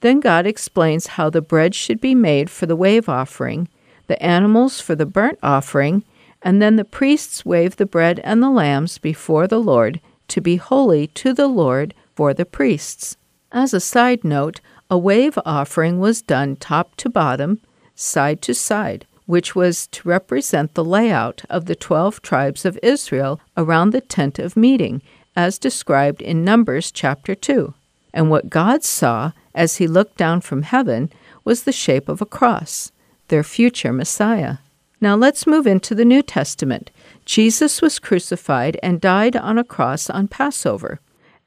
[0.00, 3.66] Then God explains how the bread should be made for the wave offering,
[4.08, 6.04] the animals for the burnt offering,
[6.42, 10.56] and then the priests wave the bread and the lambs before the Lord to be
[10.56, 13.16] holy to the Lord for the priests.
[13.52, 14.60] As a side note,
[14.90, 17.58] a wave offering was done top to bottom,
[17.94, 23.40] side to side, which was to represent the layout of the twelve tribes of Israel
[23.56, 25.00] around the tent of meeting,
[25.36, 27.72] as described in Numbers chapter 2.
[28.12, 31.12] And what God saw as he looked down from heaven
[31.44, 32.90] was the shape of a cross,
[33.28, 34.56] their future Messiah.
[35.00, 36.90] Now let's move into the New Testament.
[37.24, 40.98] Jesus was crucified and died on a cross on Passover,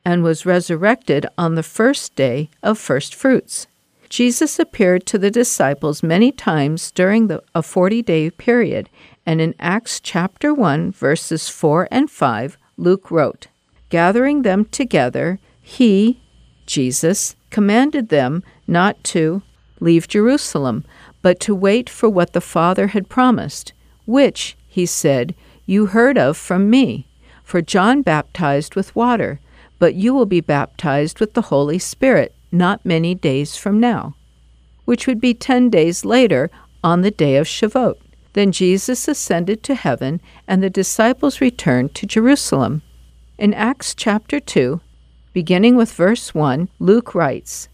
[0.06, 3.68] and was resurrected on the first day of first fruits.
[4.14, 8.88] Jesus appeared to the disciples many times during the, a 40 day period,
[9.26, 13.48] and in Acts chapter 1, verses 4 and 5, Luke wrote,
[13.90, 16.22] Gathering them together, he,
[16.68, 19.42] Jesus, commanded them not to
[19.80, 20.86] leave Jerusalem,
[21.24, 23.74] but to wait for what the Father had promised,
[24.06, 25.34] which, he said,
[25.66, 27.08] you heard of from me.
[27.44, 29.40] For John baptized with water,
[29.80, 34.16] but you will be baptized with the Holy Spirit not many days from now,
[34.86, 36.52] which would be ten days later
[36.84, 37.96] on the day of Shavuot.
[38.34, 42.82] Then Jesus ascended to heaven, and the disciples returned to Jerusalem.
[43.38, 44.80] In Acts chapter 2,
[45.34, 47.68] beginning with verse 1, Luke writes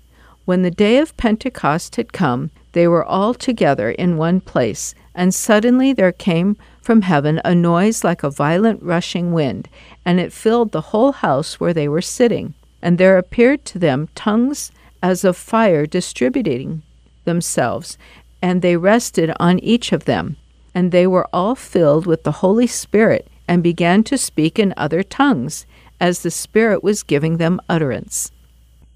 [0.46, 5.34] When the day of Pentecost had come, they were all together in one place, and
[5.34, 9.68] suddenly there came from heaven a noise like a violent rushing wind,
[10.06, 12.54] and it filled the whole house where they were sitting.
[12.82, 16.84] And there appeared to them tongues as of fire distributing
[17.26, 17.98] themselves,
[18.42, 20.38] and they rested on each of them.
[20.74, 25.02] And they were all filled with the Holy Spirit, and began to speak in other
[25.02, 25.66] tongues,
[26.00, 28.32] as the Spirit was giving them utterance.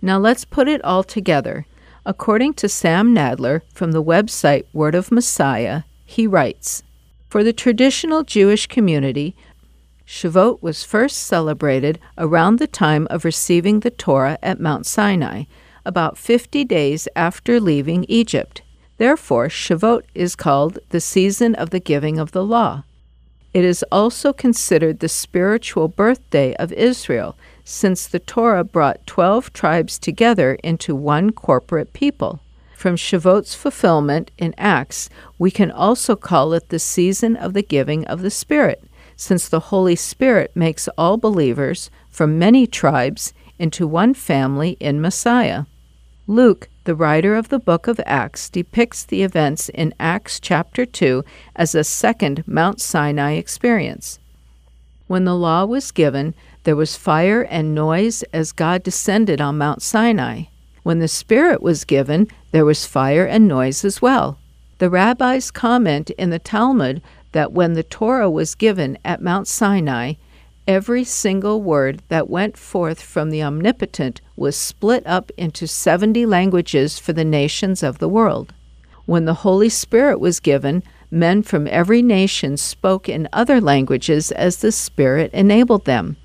[0.01, 1.65] Now let's put it all together.
[2.05, 6.83] According to Sam Nadler from the website Word of Messiah, he writes
[7.29, 9.35] For the traditional Jewish community,
[10.05, 15.43] Shavuot was first celebrated around the time of receiving the Torah at Mount Sinai,
[15.85, 18.61] about 50 days after leaving Egypt.
[18.97, 22.83] Therefore, Shavuot is called the season of the giving of the law.
[23.53, 29.99] It is also considered the spiritual birthday of Israel, since the Torah brought 12 tribes
[29.99, 32.39] together into one corporate people.
[32.75, 38.05] From Shavuot's fulfillment in Acts, we can also call it the season of the giving
[38.05, 38.83] of the Spirit,
[39.15, 45.65] since the Holy Spirit makes all believers from many tribes into one family in Messiah.
[46.27, 51.23] Luke, the writer of the book of Acts, depicts the events in Acts chapter 2
[51.55, 54.19] as a second Mount Sinai experience.
[55.07, 56.33] When the law was given,
[56.63, 60.43] there was fire and noise as God descended on Mount Sinai.
[60.83, 64.39] When the Spirit was given, there was fire and noise as well.
[64.79, 67.01] The rabbis comment in the Talmud
[67.33, 70.13] that when the Torah was given at Mount Sinai,
[70.67, 76.97] every single word that went forth from the Omnipotent was split up into 70 languages
[76.97, 78.53] for the nations of the world.
[79.05, 84.57] When the Holy Spirit was given, men from every nation spoke in other languages as
[84.57, 86.15] the Spirit enabled them.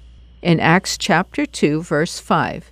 [0.40, 2.70] In Acts chapter 2, verse 5,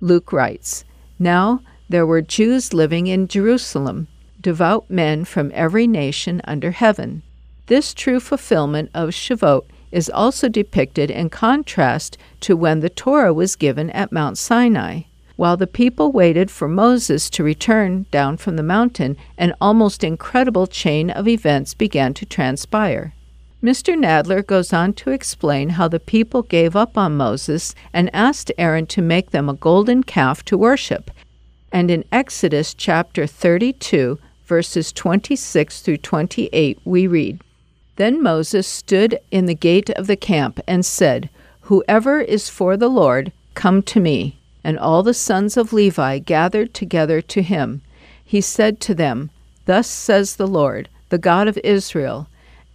[0.00, 0.84] Luke writes
[1.18, 4.08] Now there were Jews living in Jerusalem,
[4.40, 7.22] devout men from every nation under heaven.
[7.66, 13.54] This true fulfillment of Shavuot is also depicted in contrast to when the Torah was
[13.54, 15.02] given at Mount Sinai.
[15.36, 20.66] While the people waited for Moses to return down from the mountain, an almost incredible
[20.66, 23.14] chain of events began to transpire.
[23.62, 23.96] Mr.
[23.96, 28.86] Nadler goes on to explain how the people gave up on Moses and asked Aaron
[28.86, 31.12] to make them a golden calf to worship.
[31.70, 37.40] And in Exodus chapter 32, verses 26 through 28, we read
[37.96, 41.28] Then Moses stood in the gate of the camp and said,
[41.62, 44.38] Whoever is for the Lord, come to me.
[44.64, 47.82] And all the sons of Levi gathered together to him.
[48.24, 49.30] He said to them,
[49.66, 52.28] Thus says the Lord, the God of Israel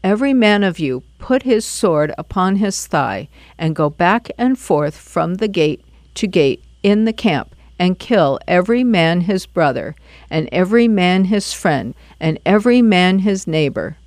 [0.04, 3.28] Every man of you put his sword upon his thigh,
[3.58, 5.84] and go back and forth from the gate
[6.14, 9.96] to gate in the camp, and kill every man his brother,
[10.30, 13.98] and every man his friend, and every man his neighbor.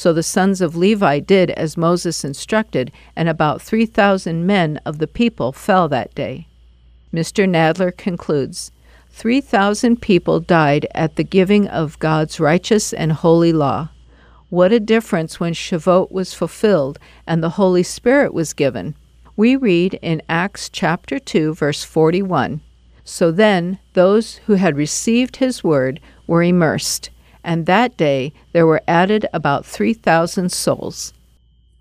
[0.00, 5.06] So the sons of Levi did as Moses instructed, and about 3,000 men of the
[5.06, 6.46] people fell that day.
[7.12, 7.46] Mr.
[7.46, 8.72] Nadler concludes
[9.10, 13.90] 3,000 people died at the giving of God's righteous and holy law.
[14.48, 18.94] What a difference when Shavuot was fulfilled and the Holy Spirit was given.
[19.36, 22.62] We read in Acts chapter 2 verse 41.
[23.04, 27.10] So then those who had received his word were immersed,
[27.44, 31.12] and that day there were added about 3,000 souls.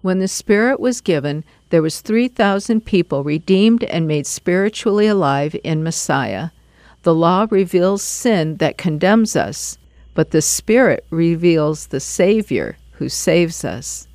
[0.02, 5.84] When the Spirit was given, there was 3,000 people redeemed and made spiritually alive in
[5.84, 6.50] Messiah.
[7.04, 9.78] The law reveals sin that condemns us,
[10.14, 14.08] but the Spirit reveals the Savior who saves us.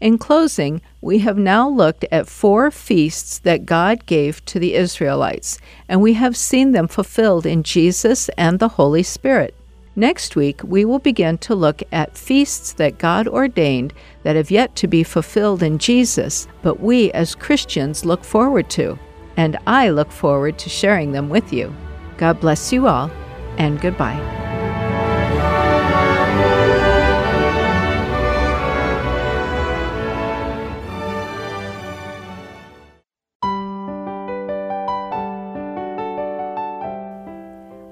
[0.00, 5.58] In closing, we have now looked at four feasts that God gave to the Israelites,
[5.88, 9.54] and we have seen them fulfilled in Jesus and the Holy Spirit.
[9.98, 13.94] Next week, we will begin to look at feasts that God ordained
[14.24, 18.98] that have yet to be fulfilled in Jesus, but we as Christians look forward to.
[19.38, 21.74] And I look forward to sharing them with you.
[22.18, 23.10] God bless you all,
[23.56, 24.45] and goodbye.